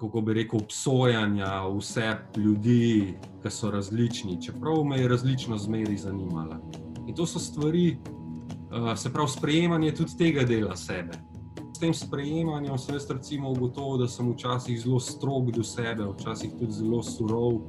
kako 0.00 0.20
bi 0.20 0.34
rekel, 0.34 0.60
obsojanja 0.60 1.62
vse 1.78 2.10
ljudi, 2.36 3.14
ki 3.42 3.50
so 3.50 3.70
različni, 3.70 4.36
čeprav 4.42 4.84
me 4.84 5.00
je 5.00 5.08
različno 5.08 5.58
zmeri 5.58 5.96
zanimala. 5.96 6.60
In 7.06 7.14
to 7.16 7.26
so 7.26 7.38
stvari, 7.38 7.96
uh, 7.96 8.92
se 8.96 9.12
pravi, 9.12 9.28
sprejemanje 9.28 9.94
tudi 9.94 10.16
tega 10.18 10.44
dela 10.44 10.76
sebe. 10.76 11.16
S 11.72 11.80
tem 11.80 11.94
sprejemanjem 11.94 12.78
sem 12.78 12.94
jaz 12.94 13.08
recimo 13.10 13.50
ugotovil, 13.50 14.02
da 14.04 14.08
sem 14.08 14.28
včasih 14.32 14.82
zelo 14.82 15.00
strog 15.00 15.48
do 15.52 15.64
sebe, 15.64 16.04
včasih 16.12 16.52
tudi 16.58 16.72
zelo 16.72 17.02
surov 17.02 17.62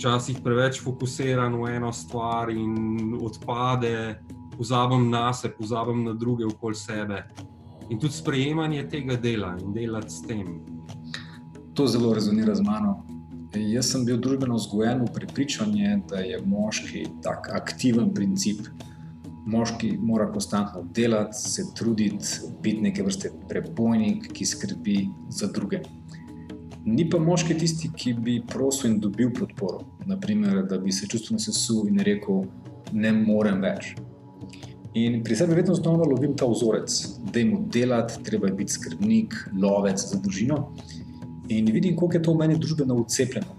včasih 0.00 0.40
preveč 0.40 0.80
fokusiran 0.80 1.52
v 1.60 1.76
eno 1.76 1.92
stvar 1.92 2.48
in 2.48 3.12
odpade, 3.20 4.16
pozabim 4.56 5.10
na 5.12 5.28
sebe, 5.36 5.54
pozabim 5.60 6.04
na 6.04 6.14
druge 6.16 6.46
okoli 6.48 6.74
sebe. 6.74 7.24
In 7.92 8.00
tudi 8.00 8.16
sprejemanje 8.16 8.86
tega 8.88 9.18
dela 9.20 9.52
in 9.60 9.74
delati 9.76 10.10
s 10.10 10.22
tem. 10.24 10.64
To 11.76 11.84
zelo 11.86 12.14
rezonira 12.16 12.54
z 12.54 12.64
mano. 12.64 13.04
Jaz 13.52 13.92
sem 13.92 14.06
bil 14.08 14.16
družbeno 14.16 14.56
vzgojen 14.56 15.04
v 15.04 15.12
prepričanju, 15.20 16.00
da 16.08 16.24
je 16.24 16.40
moški 16.48 17.04
tak 17.20 17.50
aktiven 17.52 18.14
princip. 18.14 18.64
Moški 19.44 19.98
mora 20.00 20.30
konstantno 20.32 20.80
delati, 20.96 21.36
se 21.36 21.66
truditi, 21.76 22.48
biti 22.62 22.88
neke 22.88 23.04
vrste 23.04 23.34
prebojnik, 23.48 24.32
ki 24.32 24.46
skrbi 24.46 25.08
za 25.28 25.52
druge. 25.52 25.82
Ni 26.84 27.04
pa 27.10 27.18
moški 27.20 27.54
tisti, 27.60 27.90
ki 27.96 28.14
bi 28.24 28.38
prosil 28.48 28.94
in 28.94 29.00
dobil 29.00 29.32
podporo. 29.36 29.82
Naprimer, 30.08 30.62
da 30.68 30.78
bi 30.80 30.92
se 30.92 31.08
čustveno 31.08 31.40
sesul 31.42 31.90
in 31.90 32.00
rekel, 32.04 32.46
ne 32.92 33.12
morem 33.12 33.60
več. 33.60 33.92
In 34.98 35.20
pri 35.22 35.36
sebi 35.36 35.54
vedno 35.54 35.74
znova 35.74 36.08
lovim 36.08 36.32
ta 36.36 36.48
vzorec, 36.50 36.94
da 37.30 37.38
jim 37.38 37.68
delati, 37.70 38.22
treba 38.26 38.48
je 38.48 38.56
biti 38.58 38.74
skrbnik, 38.74 39.36
lovec 39.60 40.00
za 40.02 40.18
družino. 40.18 40.62
In 41.48 41.68
vidim, 41.70 41.96
koliko 41.96 42.16
je 42.16 42.22
to 42.22 42.32
v 42.32 42.40
meni 42.40 42.58
družbeno 42.58 42.96
ucepljeno. 43.04 43.58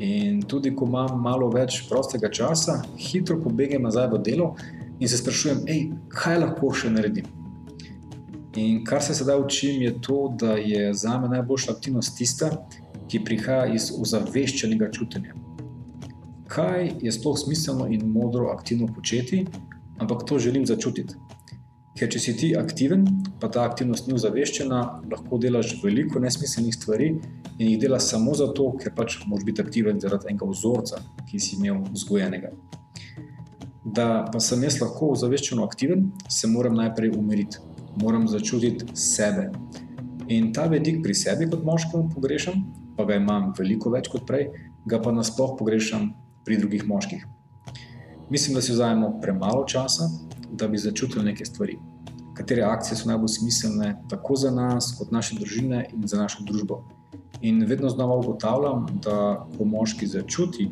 In 0.00 0.40
tudi, 0.48 0.72
ko 0.72 0.86
imam 0.88 1.18
malo 1.20 1.50
več 1.52 1.82
prostega 1.90 2.30
časa, 2.32 2.78
hitro 2.96 3.36
pobegnem 3.42 3.82
nazaj 3.84 4.08
v 4.14 4.22
delo 4.30 4.54
in 5.00 5.08
se 5.08 5.18
sprašujem, 5.20 5.66
kaj 6.14 6.40
lahko 6.40 6.72
še 6.72 6.94
naredim. 6.94 7.26
In 8.56 8.84
kar 8.84 9.02
se 9.02 9.14
sedaj 9.14 9.40
učim, 9.40 9.82
je 9.82 10.00
to, 10.02 10.34
da 10.40 10.52
je 10.52 10.94
za 10.94 11.18
me 11.18 11.28
najboljša 11.28 11.72
aktivnost 11.72 12.16
tista, 12.18 12.50
ki 13.08 13.22
prihaja 13.24 13.68
iz 13.74 13.90
ozaveščenega 13.94 14.90
čutenja. 14.90 15.34
Kaj 16.50 16.90
je 17.02 17.12
sploh 17.14 17.38
smiselno 17.38 17.86
in 17.86 18.08
modro 18.10 18.50
aktivno 18.50 18.88
početi, 18.94 19.44
ampak 19.98 20.26
to 20.26 20.38
želim 20.38 20.66
začutiti. 20.66 21.14
Ker 21.98 22.10
če 22.10 22.22
si 22.22 22.34
ti 22.38 22.50
aktiven, 22.56 23.06
pa 23.40 23.50
ta 23.52 23.62
aktivnost 23.68 24.08
ni 24.08 24.14
ozaveščena, 24.18 24.80
lahko 25.10 25.38
delaš 25.38 25.76
veliko 25.84 26.22
nesmiselnih 26.22 26.74
stvari 26.74 27.08
in 27.58 27.64
jih 27.68 27.78
delaš 27.82 28.10
samo 28.14 28.34
zato, 28.34 28.70
ker 28.82 28.94
pač 28.96 29.20
moraš 29.30 29.46
biti 29.46 29.62
aktiven 29.62 30.02
zaradi 30.02 30.30
enega 30.30 30.50
vzorca, 30.50 31.02
ki 31.30 31.38
si 31.38 31.56
imel 31.58 31.82
vzgojenega. 31.92 32.50
Da 33.84 34.06
pa 34.32 34.42
sem 34.42 34.62
jaz 34.66 34.80
lahko 34.82 35.14
ozaveščeno 35.14 35.66
aktiven, 35.66 36.08
se 36.28 36.50
moram 36.50 36.78
najprej 36.78 37.14
umiriti 37.18 37.69
moram 37.96 38.28
začutiti 38.28 38.86
sebe. 38.94 39.50
In 40.28 40.52
ta 40.52 40.66
vedik 40.70 41.02
pri 41.02 41.14
sebi, 41.14 41.48
kot 41.50 41.64
moškemu, 41.64 42.10
pogrešam, 42.14 42.62
pa 42.96 43.04
ga 43.04 43.16
imam 43.18 43.50
veliko 43.58 43.90
več 43.90 44.08
kot 44.12 44.26
prej, 44.28 44.50
ga 44.86 45.00
pa 45.02 45.12
nasploh 45.12 45.56
pogrešam 45.58 46.12
pri 46.46 46.60
drugih 46.60 46.86
moških. 46.86 47.26
Mislim, 48.30 48.54
da 48.54 48.62
si 48.62 48.72
vzajemo 48.72 49.16
premalo 49.22 49.64
časa, 49.66 50.06
da 50.52 50.68
bi 50.68 50.78
začutili 50.78 51.24
neke 51.24 51.44
stvari. 51.44 51.78
Katere 52.34 52.62
akcije 52.62 52.96
so 52.96 53.08
najbolj 53.10 53.28
smiselne, 53.28 53.90
tako 54.08 54.36
za 54.36 54.50
nas, 54.54 54.94
kot 54.98 55.10
naše 55.10 55.36
družine 55.38 55.84
in 55.92 56.06
za 56.06 56.20
našo 56.20 56.44
družbo. 56.46 56.84
In 57.42 57.64
vedno 57.66 57.88
znova 57.88 58.16
ugotavljam, 58.20 58.86
da 59.02 59.46
ko 59.56 59.64
moški 59.64 60.06
začuti 60.06 60.70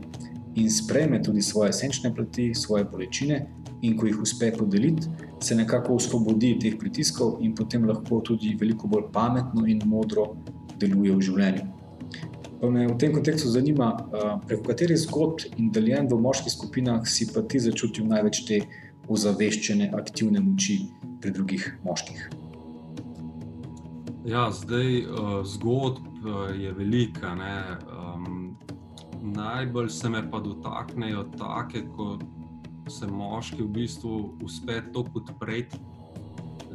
in 0.55 0.71
sprejme 0.71 1.23
tudi 1.23 1.43
svoje 1.43 1.73
senčne 1.73 2.15
plati, 2.15 2.55
svoje 2.55 2.85
bolečine, 2.85 3.47
in 3.83 3.97
ko 3.97 4.07
jih 4.07 4.21
uspe 4.23 4.51
podeliti, 4.57 5.09
se 5.41 5.55
nekako 5.55 5.95
osvobodi 5.99 6.57
teh 6.61 6.79
pritiskov 6.79 7.38
in 7.41 7.55
potem 7.55 7.85
lahko 7.87 8.21
tudi 8.25 8.57
veliko 8.61 8.88
bolj 8.88 9.11
pametno 9.12 9.67
in 9.67 9.83
modro 9.87 10.33
deluje 10.79 11.14
v 11.14 11.27
življenju. 11.29 11.67
Pa 12.59 12.71
me 12.71 12.88
v 12.88 12.97
tem 12.99 13.12
kontekstu 13.14 13.53
zanima, 13.55 13.93
preko 14.49 14.64
katerih 14.73 14.99
zgodb 14.99 15.45
in 15.57 15.71
deljen 15.71 16.09
v 16.11 16.19
moških 16.19 16.51
skupinah 16.51 17.07
si 17.07 17.29
pa 17.31 17.45
ti 17.47 17.61
začutil 17.62 18.09
največ 18.11 18.43
te 18.49 18.59
ozaveščene, 19.09 19.93
aktivne 19.95 20.43
moči 20.43 20.81
pri 21.23 21.33
drugih 21.37 21.69
moških. 21.87 22.25
Ja, 24.29 24.49
zdaj 24.53 25.07
zgodb 25.55 26.27
je 26.59 26.73
velika. 26.77 27.31
Um, 27.87 28.59
najbolj 29.23 29.88
se 29.88 30.11
me 30.11 30.25
pa 30.31 30.41
dotaknejo 30.43 31.25
take, 31.38 31.87
ko 31.95 32.19
se 32.90 33.07
moški 33.07 33.62
v 33.62 33.68
bistvu 33.68 34.35
uspe 34.44 34.83
to 34.92 35.05
podpreti, 35.05 35.79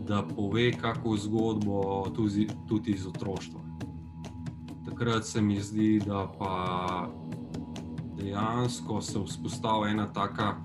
da 0.08 0.24
pove 0.36 0.72
kako 0.72 1.18
zgodbo 1.18 2.10
tudi, 2.16 2.48
tudi 2.68 2.92
iz 2.92 3.08
otroštva 3.08 3.64
takrat 4.94 5.26
se 5.26 5.42
mi 5.42 5.62
zdi, 5.62 6.02
da 6.06 6.32
pa 6.40 7.10
dejansko 8.18 9.02
se 9.02 9.20
vzpostavlja 9.26 9.92
ena 9.92 10.14
taka, 10.14 10.56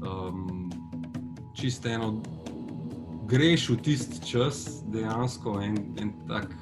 um, 0.00 0.70
čisto 1.54 1.88
eno, 1.88 2.22
greš 3.26 3.70
v 3.70 3.76
tisti 3.82 4.26
čas, 4.26 4.82
dejansko 4.86 5.60
en, 5.60 5.76
en 5.98 6.12
tak. 6.28 6.54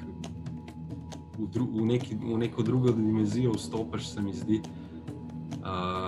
V, 1.39 1.51
dru, 1.53 1.67
v, 1.69 1.85
neki, 1.85 2.17
v 2.17 2.39
neko 2.39 2.63
drugo 2.63 2.93
dimenzijo 2.93 3.53
vstopiš, 3.53 4.09
se 4.09 4.23
mi 4.23 4.33
zdi. 4.33 4.63
Um, 5.61 6.06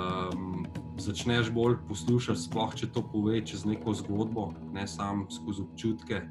začneš 1.09 1.49
bolj 1.55 1.79
poslušati, 1.89 2.41
sploh 2.41 2.75
če 2.77 2.91
to 2.93 3.03
pove 3.13 3.41
čez 3.47 3.65
neko 3.65 3.95
zgodbo, 3.97 4.51
ne 4.77 4.85
samo 4.89 5.25
skozi 5.33 5.65
občutke, 5.65 6.23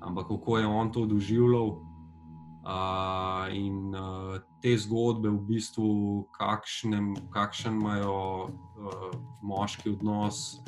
ampak 0.00 0.30
kako 0.32 0.58
je 0.58 0.66
on 0.66 0.92
to 0.92 1.06
doživljal. 1.06 1.78
Uh, 2.60 3.48
in 3.56 3.94
uh, 3.96 4.36
te 4.60 4.74
zgodbe, 4.76 5.30
v 5.32 5.40
bistvu, 5.48 5.86
kakšne, 6.36 6.98
kakšen 7.32 7.78
imajo 7.80 8.52
uh, 8.52 9.06
moški 9.40 9.94
odnos 9.94 10.60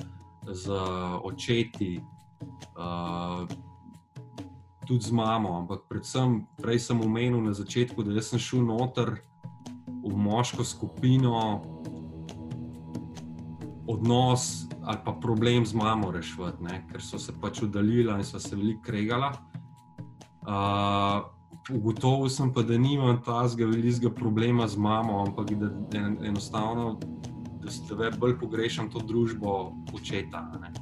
z 0.49 0.73
očeti, 1.21 2.01
uh, 2.81 3.45
tudi 4.89 5.05
z 5.05 5.13
mamo. 5.13 5.53
Ampak, 5.61 5.85
predvsem, 5.93 6.47
prej 6.65 6.81
sem 6.81 7.01
omenil 7.01 7.45
na 7.45 7.53
začetku, 7.53 8.01
da 8.09 8.25
sem 8.25 8.41
šel 8.41 8.65
noter 8.73 9.21
v 10.01 10.17
moško 10.17 10.65
skupino, 10.65 11.61
odnos 13.87 14.67
ali 14.83 14.99
pa 15.05 15.13
problem 15.13 15.67
z 15.67 15.75
mamo 15.75 16.11
rešiti, 16.11 16.81
ker 16.91 17.03
so 17.03 17.19
se 17.19 17.33
pač 17.41 17.63
oddaljila 17.63 18.19
in 18.19 18.25
so 18.25 18.41
se 18.41 18.57
veliko 18.57 18.83
kregala. 18.83 19.33
Uh, 20.43 21.23
ugotovil 21.71 22.29
sem 22.29 22.53
pa, 22.53 22.63
da 22.63 22.79
nimam 22.79 23.21
tazga 23.23 23.67
velikega 23.67 24.11
problema 24.11 24.67
z 24.69 24.77
mamo, 24.77 25.21
ampak 25.27 25.53
da 25.55 25.71
en, 25.99 26.19
enostavno, 26.25 26.99
da 27.63 27.71
se 27.71 28.11
bolj 28.19 28.39
pogrešam 28.39 28.91
to 28.91 28.99
družbo 28.99 29.73
očeta. 29.95 30.43
Ne? 30.61 30.73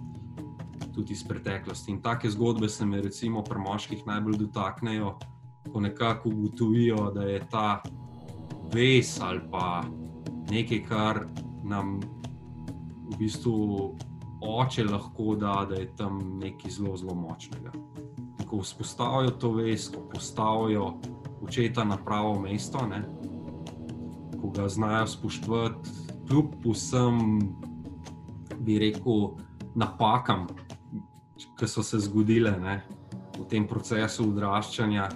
Tudi 0.95 1.13
iz 1.13 1.25
preteklosti. 1.29 1.93
In 1.93 2.01
take 2.03 2.31
zgodbe 2.31 2.69
se 2.69 2.87
me, 2.87 3.03
recimo, 3.03 3.45
pri 3.45 3.59
moških 3.59 4.07
najbolj 4.07 4.39
dotaknejo, 4.47 5.19
ko 5.73 5.81
nekako 5.81 6.29
ugotovijo, 6.29 7.11
da 7.15 7.23
je 7.23 7.43
ta 7.51 7.83
ves 8.73 9.21
ali 9.21 9.41
pa 9.51 9.85
nekaj, 10.51 10.83
kar 10.89 11.27
nam 11.65 12.01
v 13.11 13.19
bistvu 13.19 13.97
oče 14.41 14.85
lahko 14.85 15.35
da, 15.37 15.67
da 15.69 15.75
je 15.83 15.91
tam 15.97 16.39
nekaj 16.41 16.71
zelo, 16.71 16.97
zelo 16.97 17.15
močnega 17.15 17.73
ko 18.51 18.59
vzpostavijo 18.59 19.31
to 19.31 19.53
vez, 19.53 19.89
ko 19.95 20.01
postavijo 20.15 20.95
očeta 21.43 21.85
na 21.85 21.97
pravo 21.97 22.41
mesto, 22.41 22.87
ne? 22.87 23.05
ko 24.41 24.51
ga 24.51 24.69
znajo 24.69 25.07
spoštovati, 25.07 25.91
kljub 26.29 26.47
vsem, 26.65 27.39
bi 28.59 28.79
rekel, 28.79 29.37
napakam, 29.75 30.47
ki 31.59 31.69
so 31.69 31.83
se 31.83 31.99
zgodile 31.99 32.57
ne? 32.61 32.81
v 33.39 33.47
tem 33.49 33.67
procesu 33.69 34.29
odraščanja. 34.29 35.09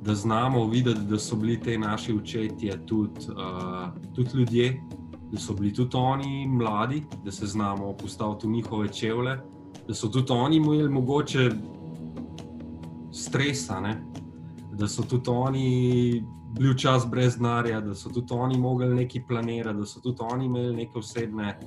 Da 0.00 0.14
znamo 0.14 0.64
videti, 0.66 1.00
da 1.08 1.18
so 1.18 1.36
bili 1.36 1.58
ti 1.60 1.78
naši 1.78 2.14
očetje 2.16 2.76
tudi, 2.86 3.26
uh, 3.32 3.90
tudi 4.14 4.38
ljudje, 4.38 4.80
so 5.38 5.54
bili 5.54 5.74
tudi 5.74 5.96
oni 5.96 6.46
mladi, 6.48 7.02
da 7.24 7.32
se 7.32 7.46
znamo 7.46 7.92
postaviti 7.92 8.46
v 8.46 8.50
njihove 8.50 8.88
čevlje, 8.92 9.36
da 9.88 9.94
so 9.94 10.08
tudi 10.08 10.32
oni 10.32 10.56
imeli 10.56 10.88
mogoče 10.88 11.50
stresa, 13.12 13.80
ne? 13.80 14.02
da 14.72 14.88
so 14.88 15.02
tudi 15.02 15.30
oni 15.30 16.24
bili 16.58 16.74
včasih 16.74 17.10
brez 17.10 17.36
denarja, 17.36 17.80
da 17.80 17.94
so 17.94 18.10
tudi 18.10 18.34
oni 18.34 18.58
mogli 18.58 18.94
nekaj 18.94 19.26
planirati, 19.28 19.78
da 19.78 19.86
so 19.86 20.00
tudi 20.00 20.18
oni 20.20 20.44
imeli 20.44 20.76
neke 20.76 20.98
osebne 20.98 21.58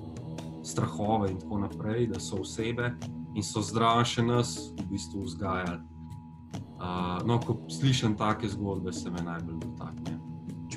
strahove 0.63 1.31
in 1.31 1.39
tako 1.39 1.59
naprej, 1.59 2.07
da 2.07 2.19
so 2.19 2.41
osebe 2.41 2.93
in 3.35 3.43
so 3.43 3.61
zdravi 3.61 4.05
še 4.05 4.23
nas 4.23 4.57
v 4.79 4.87
bistvu 4.91 5.23
vzgajali. 5.23 5.81
Uh, 6.83 7.21
no, 7.27 7.39
ko 7.39 7.57
slišim 7.69 8.17
take 8.17 8.49
zgodbe, 8.49 8.93
se 8.93 9.11
me 9.11 9.21
najbolj 9.23 9.59
dotakne. 9.61 10.12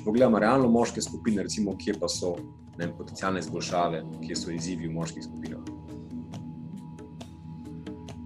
Pogledamo 0.07 0.39
realno 0.39 0.69
moške 0.71 1.01
skupine, 1.01 1.43
recimo, 1.43 1.73
kje 1.77 1.97
pa 1.99 2.07
so 2.07 2.37
ne, 2.79 2.87
potencijalne 2.97 3.41
izboljšave, 3.43 4.05
kje 4.23 4.35
so 4.39 4.51
izzivi 4.55 4.87
v 4.87 4.93
moških 4.95 5.25
skupinah. 5.25 5.65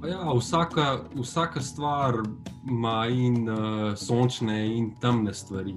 Ja, 0.05 0.33
vsaka, 0.37 0.99
vsaka 1.15 1.61
stvar 1.61 2.19
ima 2.69 3.07
in 3.09 3.49
uh, 3.49 3.95
sončne, 3.97 4.59
in 4.77 4.91
temne 5.01 5.33
stvari. 5.33 5.73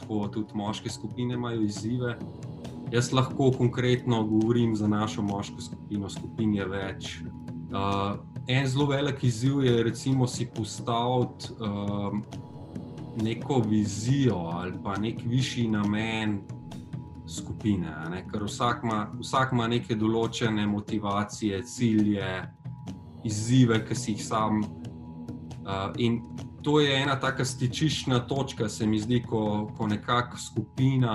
Tako 0.00 0.28
tudi 0.32 0.56
moške 0.56 0.90
skupine 0.90 1.34
imajo 1.34 1.60
izzive. 1.62 2.16
Jaz 2.92 3.12
lahko 3.12 3.50
konkretno 3.58 4.22
govorim 4.24 4.76
za 4.76 4.88
našo 4.88 5.22
moško 5.22 5.60
skupino, 5.60 6.08
skupin 6.08 6.54
je 6.54 6.68
več. 6.72 7.20
Uh, 7.68 8.16
en 8.48 8.66
zelo 8.66 8.86
velik 8.86 9.24
izziv 9.24 9.60
je, 9.64 9.82
recimo, 9.82 10.26
si 10.26 10.48
postaviti 10.56 11.52
uh, 11.60 12.20
neko 13.22 13.62
vizijo 13.68 14.36
ali 14.36 14.72
pa 14.84 14.96
nek 14.96 15.20
višji 15.24 15.68
namen 15.68 16.40
skupine. 17.28 17.96
Ne? 18.10 18.24
Ker 18.32 18.44
vsak 18.44 18.84
ima, 18.84 19.06
vsak 19.20 19.52
ima 19.52 19.66
neke 19.68 19.94
določene 19.94 20.66
motivacije, 20.66 21.62
cilje 21.66 22.30
izzive, 23.24 23.82
ki 23.86 23.94
si 23.94 24.12
jih 24.12 24.24
sam. 24.24 24.60
Uh, 25.66 25.90
in 25.98 26.20
to 26.62 26.80
je 26.80 26.94
ena 27.02 27.16
taka 27.20 27.44
stičišna 27.44 28.20
točka, 28.28 28.68
se 28.68 28.86
mi 28.86 28.98
zdi, 28.98 29.22
ko, 29.26 29.66
ko 29.76 29.86
nekakšna 29.86 30.38
skupina 30.38 31.14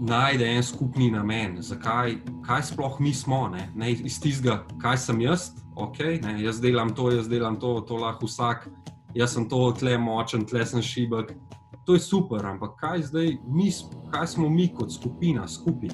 najde 0.00 0.44
en 0.44 0.62
skupni 0.62 1.10
namen, 1.10 1.56
zakaj 1.62 2.16
kaj 2.46 2.62
sploh 2.62 3.00
mi 3.00 3.14
smo, 3.14 3.48
ne, 3.48 3.68
ne 3.74 3.92
iz 3.92 4.18
tistega, 4.20 4.64
kaj 4.82 4.98
sem 4.98 5.20
jaz, 5.20 5.50
okay, 5.76 6.18
ne, 6.24 6.36
jaz 6.42 6.60
delam 6.60 6.94
to, 6.94 7.10
jaz 7.14 7.28
delam 7.28 7.56
to, 7.60 7.78
to 7.88 7.96
lahko 8.00 8.26
vsak, 8.26 8.68
jaz 9.14 9.34
sem 9.34 9.48
to, 9.48 9.60
tle 9.78 9.98
močen, 9.98 10.46
tle 10.46 10.66
sem 10.66 10.82
šibek. 10.82 11.34
To 11.84 11.94
je 11.94 12.00
super, 12.00 12.46
ampak 12.46 12.78
kaj 12.80 13.02
zdaj, 13.10 13.34
mi, 13.46 13.68
kaj 14.10 14.26
smo 14.34 14.48
mi 14.48 14.70
kot 14.72 14.92
skupina, 14.92 15.48
skupaj? 15.48 15.92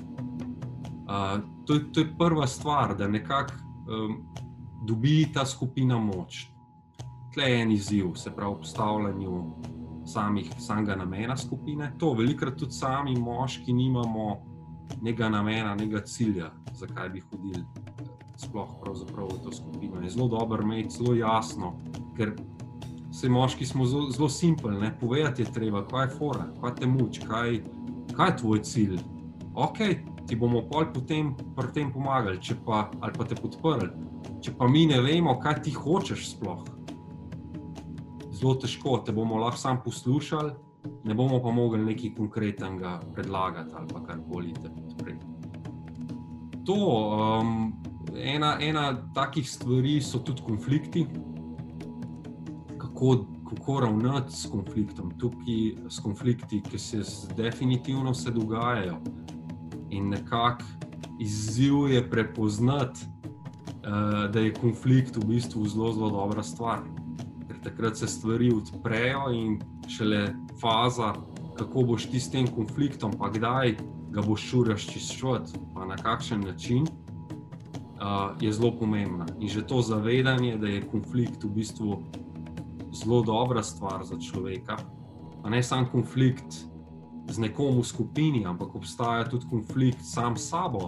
Uh, 1.11 1.41
to, 1.67 1.81
to 1.91 2.05
je 2.05 2.13
prva 2.19 2.47
stvar, 2.47 2.95
da 2.97 3.09
nekako 3.09 3.55
um, 3.91 4.21
dobi 4.87 5.27
ta 5.35 5.47
skupina 5.47 5.99
moč. 5.99 6.47
Tle 7.35 7.51
je 7.51 7.63
en 7.63 7.73
izziv, 7.73 8.15
se 8.15 8.31
pravi, 8.31 8.63
postavljanju 8.63 9.43
samih, 10.07 10.51
samega 10.59 10.97
namena 10.97 11.37
skupine. 11.37 11.93
To 11.99 12.13
velikrat 12.15 12.57
tudi 12.59 12.73
sami 12.73 13.17
moški 13.19 13.73
nimamo 13.73 14.39
nekega 15.03 15.29
namena, 15.29 15.75
nekega 15.75 16.03
cilja, 16.07 16.51
zakaj 16.75 17.09
bi 17.09 17.21
hodili. 17.21 17.65
Sploh 18.37 18.71
v 18.81 19.43
to 19.45 19.53
skupino 19.53 20.01
je 20.01 20.11
zelo 20.11 20.29
dobro 20.29 20.63
imeti, 20.63 20.97
zelo 20.97 21.15
jasno, 21.15 21.75
ker 22.17 22.33
vse 23.11 23.29
moški 23.29 23.67
smo 23.67 23.87
zelo, 23.87 24.11
zelo 24.11 24.29
simpli. 24.29 24.91
Povedati 25.01 25.43
je 25.43 25.53
treba, 25.53 25.85
kaj 25.87 26.07
je 26.07 26.17
fora, 26.19 26.47
kaj 26.61 26.75
te 26.75 26.87
muči, 26.87 27.21
kaj, 27.27 27.61
kaj 28.17 28.31
je 28.31 28.37
tvoj 28.37 28.63
cilj. 28.63 28.99
Ok, 29.55 29.79
ti 30.27 30.37
bomo 30.37 30.63
pol 30.71 30.87
potem 30.95 31.35
pri 31.57 31.73
tem 31.75 31.93
pomagali, 31.93 32.39
če 32.41 32.61
pa, 32.65 32.89
ali 33.01 33.13
pa 33.17 33.27
te 33.27 33.35
podprli. 33.35 33.91
Če 34.41 34.55
pa 34.57 34.69
mi 34.69 34.87
ne 34.87 35.01
vemo, 35.03 35.35
kaj 35.41 35.63
ti 35.67 35.75
hočeš 35.75 36.31
sploh. 36.35 36.63
Zelo 38.31 38.55
težko, 38.55 39.01
te 39.05 39.13
bomo 39.13 39.41
lahko 39.41 39.59
sam 39.59 39.81
poslušali, 39.85 40.53
ne 41.05 41.15
bomo 41.15 41.43
pa 41.43 41.51
mogli 41.53 41.83
nekaj 41.85 42.15
konkretnega 42.17 43.01
predlagati 43.15 43.75
ali 43.77 44.07
karkoli 44.07 44.55
te 44.55 44.71
podpreti. 44.71 45.27
To, 46.65 46.77
um, 47.41 47.73
ena, 48.15 48.57
ena 48.61 48.93
takih 49.15 49.51
stvari 49.51 49.99
so 50.01 50.23
tudi 50.25 50.43
konflikti. 50.47 51.07
Kako, 53.01 53.25
kako 53.49 53.81
ravnati 53.81 54.33
s 54.37 54.47
konfliktom, 54.51 55.11
tukaj 55.19 55.89
s 55.89 55.99
konflikti, 55.99 56.61
ki 56.71 56.79
se 56.79 57.01
definitivno 57.37 58.15
se 58.15 58.31
dogajajo 58.31 58.99
in 59.91 60.09
nekako 60.09 60.65
izziv 61.21 61.89
je 61.89 62.11
prepoznati, 62.11 63.01
uh, 63.01 64.31
da 64.31 64.41
je 64.41 64.53
konflikt 64.55 65.17
v 65.17 65.25
bistvu 65.25 65.65
zelo, 65.67 65.93
zelo 65.93 66.11
dobra 66.11 66.43
stvar. 66.43 66.85
Ker 67.49 67.57
takrat 67.63 67.97
se 67.97 68.07
stvari 68.07 68.53
odprejo 68.53 69.33
in 69.33 69.59
šele 69.89 70.35
faza, 70.61 71.15
kako 71.57 71.83
boš 71.83 72.11
ti 72.11 72.21
s 72.21 72.31
tem 72.31 72.47
konfliktom, 72.47 73.17
pa 73.19 73.31
kdaj 73.33 73.77
ga 74.13 74.23
boš 74.23 74.45
šel 74.51 74.65
razčiščati, 74.75 75.53
pa 75.75 75.87
na 75.89 75.97
kakšen 75.97 76.41
način, 76.41 76.83
uh, 76.85 78.37
je 78.41 78.53
zelo 78.53 78.77
pomembna. 78.77 79.27
In 79.41 79.49
že 79.49 79.67
to 79.67 79.81
zavedanje, 79.83 80.59
da 80.59 80.69
je 80.69 80.89
konflikt 80.93 81.45
v 81.45 81.49
bistvu 81.49 82.03
zelo 82.93 83.23
dobra 83.23 83.63
stvar 83.63 84.05
za 84.05 84.19
človeka, 84.19 84.77
pa 85.43 85.51
ne 85.51 85.63
samo 85.63 85.89
konflikt 85.93 86.67
z 87.29 87.39
nekom 87.39 87.79
v 87.79 87.85
skupini, 87.85 88.47
ampak 88.47 88.75
obstaja 88.75 89.25
tudi 89.29 89.47
konflikt 89.51 90.03
sam 90.03 90.37
s 90.37 90.49
sabo. 90.51 90.81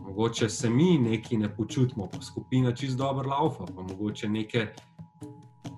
Mogoče 0.00 0.48
se 0.48 0.70
mi 0.70 0.98
neki 0.98 1.36
ne 1.36 1.56
počutimo, 1.56 2.08
pa 2.12 2.20
skupina 2.22 2.72
čist 2.72 2.98
dobro 2.98 3.28
laufa, 3.28 3.64
pa 3.76 3.82
mogoče 3.82 4.28
neke 4.28 4.66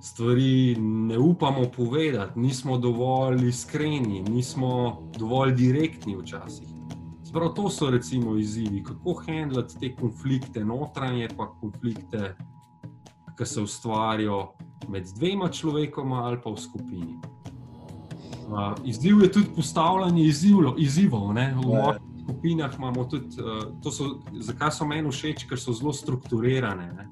stvari 0.00 0.76
ne 0.78 1.18
upamo 1.18 1.64
povedati, 1.76 2.40
nismo 2.40 2.78
dovolj 2.78 3.48
iskreni, 3.48 4.22
nismo 4.22 5.02
dovolj 5.18 5.52
direktni 5.52 6.16
včasih. 6.16 6.68
Sprav 7.24 7.54
to 7.54 7.70
so 7.70 7.90
recimo 7.90 8.36
izzivi, 8.36 8.82
kako 8.84 9.14
handlati 9.26 9.78
te 9.80 9.96
konflikte, 9.96 10.64
notranje 10.64 11.28
pa 11.36 11.48
konflikte, 11.60 12.36
ki 13.38 13.46
se 13.46 13.60
ustvarijo 13.60 14.52
med 14.88 15.08
dvema 15.16 15.48
človekoma 15.48 16.24
ali 16.24 16.40
pa 16.44 16.50
v 16.50 16.60
skupini. 16.60 17.16
Uh, 18.44 18.74
izziv 18.84 19.22
je 19.22 19.32
tudi 19.32 19.46
postavljanje 19.56 20.24
izzivlo, 20.24 20.74
izzivov. 20.78 21.32
Ne? 21.34 21.54
V 21.56 21.60
yeah. 21.60 21.98
skupinah 22.22 22.74
imamo 22.78 23.04
tudi, 23.04 23.40
uh, 23.40 23.92
so, 23.92 24.20
zakaj 24.40 24.70
so 24.70 24.86
meni 24.86 25.10
všeč, 25.10 25.46
ker 25.48 25.60
so 25.60 25.72
zelo 25.72 25.92
strukturirane. 25.92 26.90
Ne? 26.92 27.08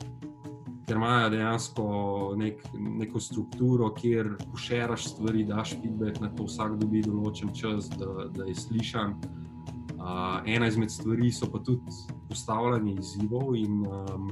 Ker 0.86 0.96
imajo 0.96 1.30
dejansko 1.32 1.84
nek, 2.36 2.60
neko 2.74 3.20
strukturo, 3.20 3.88
kjer 3.96 4.34
pošeraš 4.52 5.06
stvari, 5.14 5.44
daš 5.48 5.76
feedback 5.80 6.20
na 6.20 6.28
to, 6.36 6.44
vsak 6.44 6.76
dobi 6.82 7.00
določen 7.06 7.54
čas, 7.56 7.88
da, 7.96 8.28
da 8.28 8.48
je 8.50 8.54
slišan. 8.54 9.16
Uh, 10.02 10.42
ena 10.46 10.66
izmed 10.66 10.90
stvari 10.90 11.30
so 11.32 11.46
pa 11.48 11.62
tudi 11.64 11.96
postavljanje 12.28 12.98
izzivov, 12.98 13.56
in 13.56 13.86
um, 13.86 14.30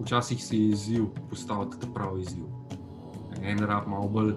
včasih 0.00 0.44
si 0.44 0.58
je 0.58 0.68
izziv 0.68 1.06
postaviti 1.30 1.88
pravi 1.94 2.22
izziv. 2.22 2.44
En 3.42 3.58
rab 3.58 3.88
malo 3.88 4.08
bolj 4.08 4.32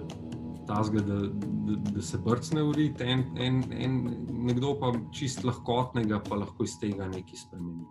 tazga, 0.66 1.00
da, 1.00 1.14
da, 1.14 1.76
da 1.90 2.02
se 2.02 2.18
brcne 2.18 2.62
urit, 2.62 3.00
en, 3.00 3.24
en, 3.36 3.62
en, 3.72 4.16
nekdo 4.30 4.76
pa 4.80 4.92
čist 5.12 5.44
lahkotnega, 5.44 6.20
pa 6.28 6.38
lahko 6.44 6.64
iz 6.64 6.76
tega 6.80 7.08
nekaj 7.08 7.42
spremeni. 7.46 7.86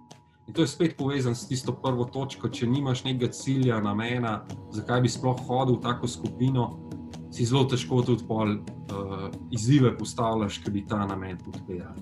In 0.47 0.53
to 0.53 0.61
je 0.61 0.67
spet 0.67 0.95
povezano 0.97 1.35
s 1.35 1.47
tisto 1.47 1.75
prvo 1.77 2.07
točko. 2.09 2.49
Če 2.49 2.67
nimaš 2.67 3.03
nekega 3.05 3.29
cilja, 3.35 3.81
namena, 3.85 4.39
zakaj 4.73 5.03
bi 5.03 5.11
sploh 5.11 5.43
hodil 5.45 5.77
v 5.77 5.83
tako 5.83 6.09
skupino, 6.09 6.69
si 7.29 7.45
zelo 7.45 7.67
težko 7.69 8.01
tudi 8.07 8.25
pol, 8.25 8.55
uh, 8.57 9.27
izzive 9.53 9.91
postavljaš, 9.97 10.57
ki 10.63 10.73
bi 10.73 10.85
ta 10.89 11.03
namen 11.05 11.37
podpirali. 11.45 12.01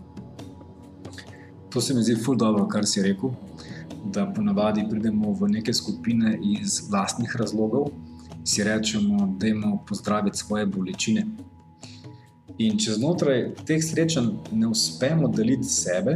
To 1.74 1.82
se 1.84 1.94
mi 1.94 2.04
zdi 2.04 2.16
ful 2.24 2.40
dobro, 2.40 2.64
kar 2.72 2.88
si 2.88 3.04
rekel. 3.04 3.34
Da 4.18 4.26
ponavadi 4.26 4.82
pridemo 4.90 5.32
v 5.34 5.48
neke 5.50 5.74
skupine 5.74 6.40
iz 6.42 6.80
vlastnih 6.90 7.36
razlogov, 7.38 7.92
si 8.46 8.64
rečemo, 8.64 9.36
da 9.40 9.48
imamo 9.48 9.84
pozdraviti 9.88 10.38
svoje 10.38 10.66
bolečine. 10.66 11.26
In 12.58 12.80
če 12.82 12.96
znotraj 12.98 13.44
teh 13.70 13.84
srečanj 13.84 14.32
ne 14.58 14.72
uspemo 14.74 15.30
deliti 15.30 15.70
sebe, 15.70 16.16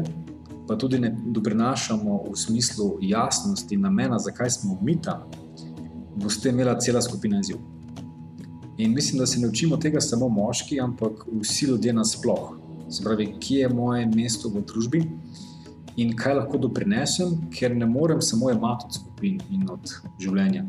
pa 0.68 0.80
tudi 0.82 0.98
ne 1.00 1.12
doprinašamo 1.14 2.24
v 2.32 2.34
smislu 2.36 2.88
jasnosti 3.06 3.78
namena, 3.78 4.18
zakaj 4.18 4.50
smo 4.50 4.80
mi 4.82 4.98
tam, 5.02 5.28
bo 6.16 6.30
s 6.30 6.42
tem 6.42 6.58
imela 6.58 6.80
cela 6.82 7.02
skupina 7.06 7.38
izziv. 7.40 7.62
In 8.82 8.98
mislim, 8.98 9.22
da 9.22 9.30
se 9.30 9.40
ne 9.40 9.52
učimo 9.54 9.78
tega 9.78 10.02
samo 10.02 10.30
moški, 10.30 10.82
ampak 10.82 11.28
vsi 11.42 11.70
ljudje 11.70 11.94
nasplošno. 11.94 12.90
Se 12.90 13.04
pravi, 13.04 13.36
kje 13.40 13.60
je 13.60 13.70
moje 13.70 14.10
mesto 14.16 14.50
v 14.50 14.66
družbi 14.66 15.06
in 16.02 16.14
kaj 16.18 16.38
lahko 16.40 16.60
doprinesem, 16.62 17.36
ker 17.54 17.76
ne 17.76 17.86
morem 17.86 18.22
samo 18.22 18.52
imati 18.52 18.88
od 18.88 19.00
skupin 19.00 19.42
in 19.52 19.68
od 19.70 19.94
življenja. 20.20 20.66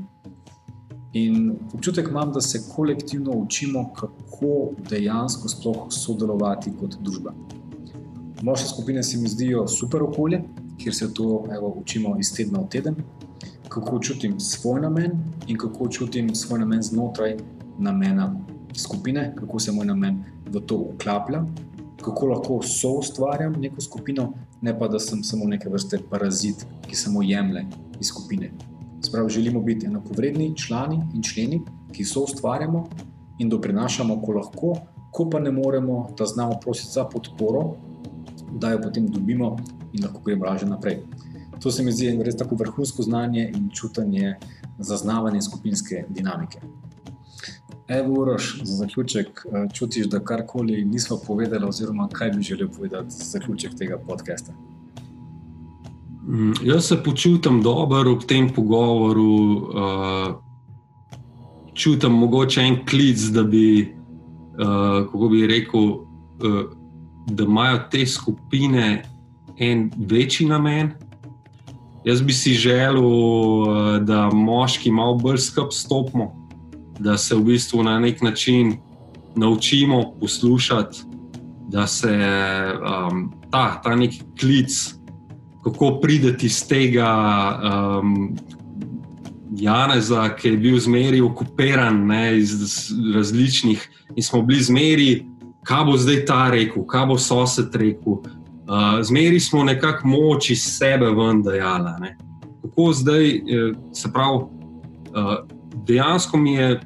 In 1.12 1.52
občutek 1.74 2.08
imam, 2.08 2.32
da 2.32 2.40
se 2.40 2.62
kolektivno 2.68 3.34
učimo, 3.44 3.84
kako 3.96 4.52
dejansko 4.88 5.48
sploh 5.52 5.82
sodelovati 5.92 6.72
kot 6.80 6.96
družba. 7.00 7.34
Moše 8.42 8.68
skupine 8.68 9.02
se 9.02 9.18
mi 9.18 9.28
zdijo 9.28 9.66
super 9.68 10.02
okolje, 10.02 10.40
kjer 10.80 10.94
se 10.94 11.14
to 11.14 11.44
evo, 11.54 11.74
učimo 11.82 12.16
iz 12.18 12.32
tedna 12.34 12.64
v 12.64 12.68
teden, 12.68 12.96
kako 13.68 14.00
čutim 14.02 14.40
svoj 14.40 14.80
namen 14.80 15.20
in 15.46 15.58
kako 15.58 15.88
čutim 15.88 16.34
svoj 16.34 16.64
namen 16.64 16.82
znotraj 16.82 17.36
namena 17.78 18.32
skupine, 18.76 19.34
kako 19.38 19.60
se 19.60 19.72
moj 19.72 19.86
namen 19.86 20.24
v 20.50 20.60
to 20.60 20.76
uklaplja, 20.94 21.44
kako 22.02 22.26
lahko 22.26 22.62
soustvarjam 22.62 23.52
neko 23.60 23.80
skupino, 23.80 24.32
ne 24.62 24.78
pa 24.78 24.88
da 24.88 24.98
sem 24.98 25.24
samo 25.24 25.44
neke 25.44 25.68
vrste 25.68 25.98
parazit, 26.10 26.66
ki 26.86 26.96
samo 26.96 27.22
jemlje 27.22 27.64
iz 28.00 28.06
skupine. 28.06 28.52
Sprav, 29.02 29.28
želimo 29.28 29.60
biti 29.60 29.86
enakovredni 29.86 30.56
člani 30.56 31.00
in 31.14 31.22
členi, 31.22 31.60
ki 31.92 32.04
so 32.04 32.22
ustvarjamo 32.22 32.84
in 33.38 33.50
doprinašamo, 33.50 34.20
ko 34.22 34.32
lahko, 34.32 34.74
ko 35.12 35.30
pa 35.30 35.40
ne 35.40 35.50
moremo, 35.50 36.06
da 36.18 36.26
znamo 36.26 36.60
prositi 36.62 36.92
za 36.92 37.04
podporo, 37.04 37.74
da 38.52 38.70
jo 38.70 38.80
potem 38.82 39.06
dobimo 39.06 39.56
in 39.92 40.04
lahko 40.04 40.22
gremo 40.24 40.44
lažje 40.44 40.68
naprej. 40.68 41.02
To 41.62 41.70
se 41.70 41.82
mi 41.82 41.92
zdi 41.92 42.14
res 42.22 42.36
tako 42.36 42.56
vrhunsko 42.58 43.02
znanje 43.02 43.50
in 43.56 43.68
čutanje 43.70 44.36
zaznavanja 44.78 45.42
skupinske 45.42 46.04
dinamike. 46.08 46.60
Evo, 47.98 48.20
Uroš, 48.20 48.60
za 48.62 48.76
zaključek, 48.76 49.26
eh, 49.26 49.68
čutiš, 49.74 50.06
da 50.06 50.20
karkoli 50.20 50.84
nismo 50.84 51.18
povedali, 51.26 51.64
oziroma 51.64 52.08
kaj 52.08 52.30
bi 52.30 52.42
želel 52.42 52.68
povedati 52.68 53.10
za 53.10 53.24
zaključek 53.24 53.74
tega 53.78 53.98
podcasta? 54.06 54.52
Mm, 56.28 56.52
jaz 56.62 56.84
se 56.84 57.02
počutim 57.04 57.62
dobro 57.62 58.12
ob 58.12 58.24
tem 58.28 58.48
pogovoru, 58.54 59.56
uh, 59.56 60.34
čutim 61.74 62.12
mogoče 62.12 62.60
en 62.60 62.76
klic, 62.86 63.18
da 63.18 63.42
bi, 63.42 63.82
uh, 63.82 65.06
kako 65.12 65.28
bi 65.28 65.46
rekel, 65.46 65.80
uh, 65.80 66.00
da 67.26 67.44
imajo 67.44 67.80
te 67.90 68.06
skupine 68.06 69.02
en 69.58 69.90
večji 69.96 70.46
namen. 70.46 70.90
Jaz 72.04 72.22
bi 72.22 72.32
si 72.32 72.54
želel, 72.54 73.04
uh, 73.04 73.98
da 73.98 74.30
moški 74.30 74.90
malo 74.90 75.14
bolj 75.14 75.38
skupaj 75.38 75.70
stopimo, 75.70 76.41
da 76.98 77.18
se 77.18 77.34
v 77.34 77.44
bistvu 77.44 77.82
na 77.82 77.98
nek 78.00 78.22
način 78.22 78.76
naučimo 79.36 80.12
poslušati, 80.20 81.02
da 81.68 81.86
se 81.86 82.18
um, 83.10 83.32
ta, 83.50 83.80
ta 83.84 83.96
neki 83.96 84.22
klic 84.40 84.94
kako 85.64 85.98
prideti 86.02 86.46
iz 86.46 86.68
tega 86.68 87.10
um, 88.02 88.36
Janeza, 89.56 90.28
ki 90.36 90.48
je 90.48 90.56
bil 90.56 90.78
zmeri 90.80 91.20
okupiran 91.20 92.06
ne, 92.06 92.38
iz 92.38 92.90
različnih 93.14 93.88
in 94.16 94.22
smo 94.22 94.42
bili 94.42 94.62
zmeri, 94.62 95.26
kaj 95.62 95.84
bo 95.84 95.96
zdaj 95.96 96.24
ta 96.26 96.50
rekel, 96.50 96.86
kaj 96.86 97.06
bo 97.06 97.18
sosed 97.18 97.74
rekel. 97.74 98.12
Uh, 98.12 99.02
zmeri 99.02 99.40
smo 99.40 99.64
nekako 99.64 100.08
moč 100.08 100.50
iz 100.50 100.64
sebe 100.78 101.10
ven 101.10 101.42
dajala. 101.42 101.96
Ne. 102.00 102.16
Kako 102.62 102.92
zdaj, 102.92 103.28
eh, 103.28 103.40
se 103.92 104.12
pravi, 104.12 104.36
uh, 104.36 105.36
dejansko 105.86 106.36
mi 106.36 106.54
je. 106.54 106.80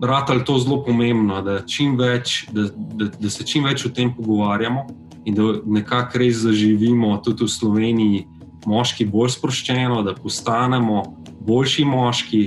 Rad 0.00 0.30
ali 0.32 0.44
to 0.44 0.54
zelo 0.58 0.78
pomembno, 0.80 1.42
da, 1.44 1.58
več, 1.98 2.46
da, 2.56 2.62
da, 2.72 3.10
da 3.20 3.30
se 3.30 3.44
čim 3.44 3.66
več 3.68 3.82
o 3.84 3.90
tem 3.92 4.08
pogovarjamo, 4.16 4.86
in 5.28 5.34
da 5.36 5.42
nekako 5.66 6.18
res 6.22 6.38
zaživimo 6.40 7.18
tudi 7.24 7.44
v 7.44 7.52
Sloveniji, 7.52 8.22
moški 8.66 9.04
bolj 9.04 9.34
sproščeno, 9.36 10.02
da 10.02 10.14
postanemo 10.14 11.02
boljši 11.40 11.84
moški. 11.84 12.42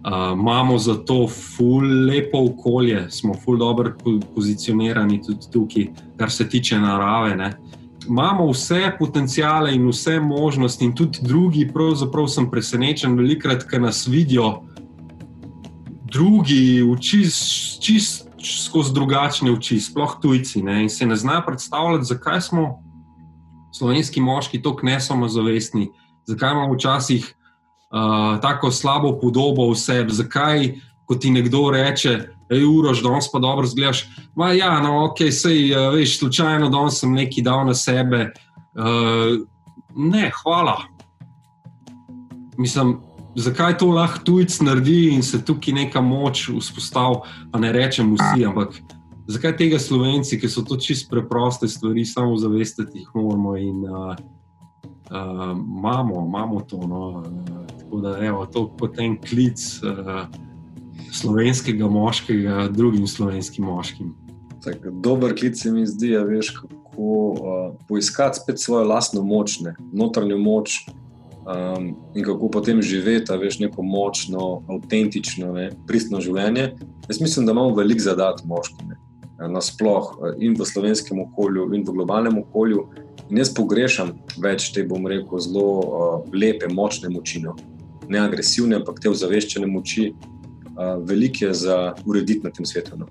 Uh, 0.00 0.32
imamo 0.32 0.78
za 0.78 0.94
to 1.04 1.26
ful 1.28 1.84
lepo 2.08 2.40
okolje, 2.48 3.02
smo 3.10 3.34
ful 3.44 3.58
dobro 3.60 3.92
pozicionirani 4.34 5.20
tudi 5.26 5.50
tukaj, 5.52 5.90
kar 6.16 6.32
se 6.32 6.48
tiče 6.48 6.78
narave. 6.80 7.34
Ne. 7.36 7.50
Imamo 8.08 8.46
vse 8.48 8.94
potencijale 8.98 9.74
in 9.74 9.84
vse 9.88 10.20
možnosti, 10.20 10.84
in 10.84 10.94
tudi 10.96 11.20
drugi, 11.22 11.66
pravzaprav 11.68 12.30
sem 12.32 12.48
presenečen, 12.50 13.16
velikrat, 13.16 13.66
ker 13.68 13.82
nas 13.82 14.06
vidijo, 14.08 14.62
drugi, 16.12 16.82
čist, 17.00 17.82
čist 17.82 18.28
skozi 18.66 18.94
drugačne 18.94 19.52
oči, 19.52 19.80
sploh 19.80 20.16
tujci. 20.22 20.62
Ne, 20.62 20.82
in 20.82 20.90
se 20.90 21.06
ne 21.06 21.16
znajo 21.16 21.42
predstavljati, 21.46 22.04
zakaj 22.04 22.40
smo 22.40 22.82
slovenski 23.72 24.20
moški 24.20 24.62
tako 24.62 24.86
nesamozavestni, 24.86 25.90
zakaj 26.26 26.52
imamo 26.52 26.74
včasih 26.74 27.34
uh, 27.90 28.40
tako 28.40 28.70
slabo 28.70 29.18
podobo 29.20 29.70
v 29.70 29.76
sebi, 29.76 30.12
zakaj, 30.12 30.74
ko 31.06 31.14
ti 31.14 31.30
nekdo 31.30 31.70
reče. 31.70 32.18
Ej, 32.50 32.64
urož, 32.66 33.02
danes 33.02 33.30
pa 33.32 33.38
dobro 33.38 33.66
zgledaš. 33.66 34.08
Ma, 34.34 34.52
ja, 34.52 34.80
no, 34.80 35.04
ok, 35.04 35.28
sej, 35.30 35.70
uh, 35.70 35.92
veš, 35.94 36.18
slučajno, 36.18 36.68
danes 36.68 36.98
sem 36.98 37.12
nekaj 37.14 37.44
dal 37.46 37.66
na 37.66 37.74
sebe. 37.74 38.32
Uh, 38.74 39.38
ne, 39.96 40.30
hvala. 40.42 40.80
Mislim, 42.58 42.98
zakaj 43.40 43.78
to 43.78 43.90
lahko 43.90 44.24
tujec 44.24 44.60
naredi 44.60 45.10
in 45.14 45.22
se 45.22 45.40
tukaj 45.44 45.74
neka 45.74 46.00
moč 46.00 46.48
vzpostavi, 46.48 47.22
pa 47.52 47.58
ne 47.58 47.72
rečem 47.72 48.14
vsi, 48.14 48.44
ampak 48.46 48.76
zakaj 49.30 49.56
tega 49.56 49.78
slovenci, 49.78 50.38
ki 50.40 50.48
so 50.48 50.64
to 50.66 50.76
čist 50.80 51.10
preproste 51.10 51.68
stvari, 51.68 52.04
samo 52.04 52.36
zavestiti 52.36 53.02
jih 53.02 53.10
moramo 53.14 53.56
in 53.56 53.84
uh, 53.84 54.14
uh, 55.10 55.56
imamo, 55.56 56.24
imamo 56.26 56.60
to. 56.60 56.80
No, 56.86 57.08
uh, 57.08 57.66
tako 57.78 58.00
da 58.00 58.16
je 58.16 58.32
to 58.52 58.68
potem 58.78 59.18
klic 59.20 59.58
uh, 59.82 60.26
slovenskega 61.12 61.88
moškega 61.88 62.68
drugim 62.70 63.06
slovenskim 63.06 63.64
moškim. 63.64 64.14
Tak, 64.64 64.86
dober 65.02 65.34
klic 65.38 65.62
se 65.62 65.72
mi 65.72 65.86
zdi, 65.86 66.12
da 66.14 66.22
veš, 66.22 66.50
kako 66.60 67.02
uh, 67.02 67.74
poiskati 67.88 68.40
spet 68.42 68.60
svojo 68.60 68.88
lastno 68.88 69.22
moč, 69.22 69.60
ne? 69.60 69.74
notranjo 69.92 70.38
moč 70.38 70.84
um, 71.46 71.96
in 72.14 72.24
kako 72.24 72.50
potem 72.50 72.82
živeti, 72.82 73.36
veš, 73.40 73.58
neko 73.58 73.82
močno, 73.82 74.62
avtentično, 74.68 75.52
ne, 75.56 75.70
pristno 75.86 76.20
življenje. 76.20 76.72
Jaz 77.08 77.20
mislim, 77.20 77.46
da 77.46 77.52
imamo 77.52 77.74
veliko 77.74 78.04
zadat 78.04 78.44
moški, 78.44 78.90
nasplošno 79.40 80.34
in 80.38 80.56
v 80.58 80.66
slovenskem 80.68 81.22
okolju, 81.22 81.70
in 81.74 81.84
v 81.86 81.94
globalnem 81.96 82.42
okolju. 82.42 82.84
In 83.30 83.40
jaz 83.40 83.52
pogrešam 83.54 84.12
več 84.42 84.72
te, 84.74 84.84
bom 84.84 85.06
rekel, 85.06 85.40
zelo 85.40 85.66
uh, 85.80 86.28
lepe, 86.34 86.68
močne 86.68 87.08
moči, 87.12 87.42
no. 87.44 87.56
ne 88.10 88.18
agresivne, 88.18 88.80
ampak 88.80 88.98
te 89.00 89.10
ozaveščene 89.10 89.68
moči, 89.70 90.10
uh, 90.10 90.98
veliko 91.06 91.46
je 91.46 91.54
za 91.54 91.80
urediti 92.04 92.44
na 92.44 92.50
tem 92.50 92.66
svetu. 92.66 92.98
No. 92.98 93.08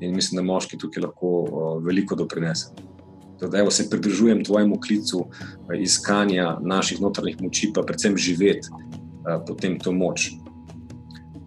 In 0.00 0.16
mislim, 0.16 0.40
da 0.40 0.46
moški 0.46 0.78
tukaj 0.80 1.06
lahko 1.06 1.34
uh, 1.46 1.74
veliko 1.84 2.18
doprinesejo 2.18 2.89
da 3.48 3.58
evo, 3.58 3.70
se 3.70 3.90
pridružujem 3.90 4.44
tvojemu 4.44 4.80
klicu 4.80 5.26
eh, 5.30 5.82
iskanja 5.82 6.58
naših 6.60 7.00
notranjih 7.00 7.42
moči, 7.42 7.72
pa 7.74 7.82
predvsem 7.82 8.16
živeti 8.16 8.68
uh, 8.70 9.42
potem 9.46 9.78
to 9.78 9.92
moč. 9.92 10.30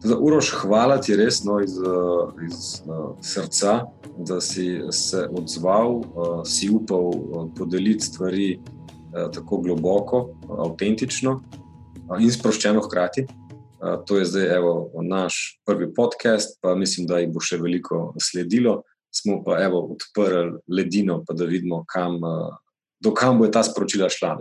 Zdaj, 0.03 0.17
Uroš, 0.19 0.49
hvala 0.51 0.97
ti 1.01 1.15
resno 1.15 1.59
iz, 1.63 1.77
eh, 1.77 2.45
iz 2.47 2.81
uh, 2.85 3.15
srca, 3.21 3.85
da 4.17 4.41
si 4.41 4.81
se 4.91 5.27
odzval, 5.31 5.95
uh, 5.95 6.41
si 6.45 6.69
upal 6.69 7.07
uh, 7.07 7.47
podeliti 7.57 8.05
stvari 8.05 8.59
uh, 8.59 9.31
tako 9.31 9.57
globoko, 9.57 10.29
avtentično 10.49 11.31
uh, 11.39 12.19
in 12.19 12.31
sproščeno 12.31 12.81
hkrati. 12.81 13.25
Uh, 13.25 14.03
to 14.05 14.17
je 14.17 14.25
zdaj 14.25 14.55
evo, 14.55 14.91
naš 15.01 15.61
prvi 15.65 15.93
podcast, 15.93 16.59
pa 16.61 16.75
mislim, 16.75 17.07
da 17.07 17.19
jih 17.19 17.31
bo 17.31 17.39
še 17.39 17.57
veliko 17.57 18.13
sledilo 18.19 18.81
smo 19.15 19.43
pa 19.43 19.63
evo, 19.63 19.93
odprli 19.93 20.59
ledino, 20.67 21.23
pa 21.27 21.33
da 21.33 21.45
vidimo, 21.45 21.85
kam, 21.87 22.15
eh, 22.15 22.55
do 22.99 23.13
kam 23.13 23.39
bo 23.39 23.47
ta 23.47 23.63
sporočila 23.63 24.09
šla. 24.09 24.37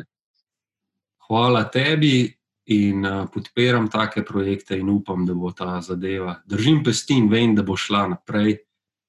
Hvala 1.29 1.65
tebi 1.71 2.33
in 2.65 3.07
uh, 3.07 3.29
podpiram 3.35 3.91
take 3.91 4.25
projekte 4.25 4.79
in 4.79 4.91
upam, 4.91 5.27
da 5.27 5.35
bo 5.35 5.53
ta 5.53 5.81
zadeva. 5.81 6.43
Držim 6.47 6.85
pesti 6.85 7.15
in 7.19 7.31
vem, 7.31 7.55
da 7.55 7.63
bo 7.63 7.77
šla 7.77 8.07
naprej 8.09 8.59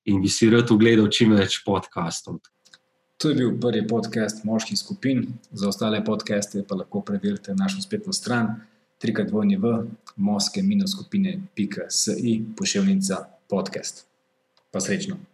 in 0.06 0.22
bi 0.22 0.30
si 0.30 0.50
rad 0.50 0.72
ogledal 0.72 1.08
čim 1.12 1.32
več 1.38 1.64
podkastov. 1.66 2.40
To 3.22 3.30
je 3.30 3.36
bil 3.36 3.60
prvi 3.62 3.88
podcast 3.88 4.44
moških 4.44 4.80
skupin. 4.80 5.28
Za 5.52 5.68
ostale 5.70 6.06
podcaste 6.06 6.64
pa 6.68 6.76
lahko 6.76 7.02
preverite 7.02 7.56
našo 7.56 7.82
spletno 7.82 8.14
stran 8.14 8.62
trikratvorni 9.00 9.58
v 9.60 9.88
moske-skupine.si 10.16 12.44
pošiljnica 12.58 13.16
podcast. 13.52 14.06
Pa 14.72 14.80
srečno! 14.80 15.33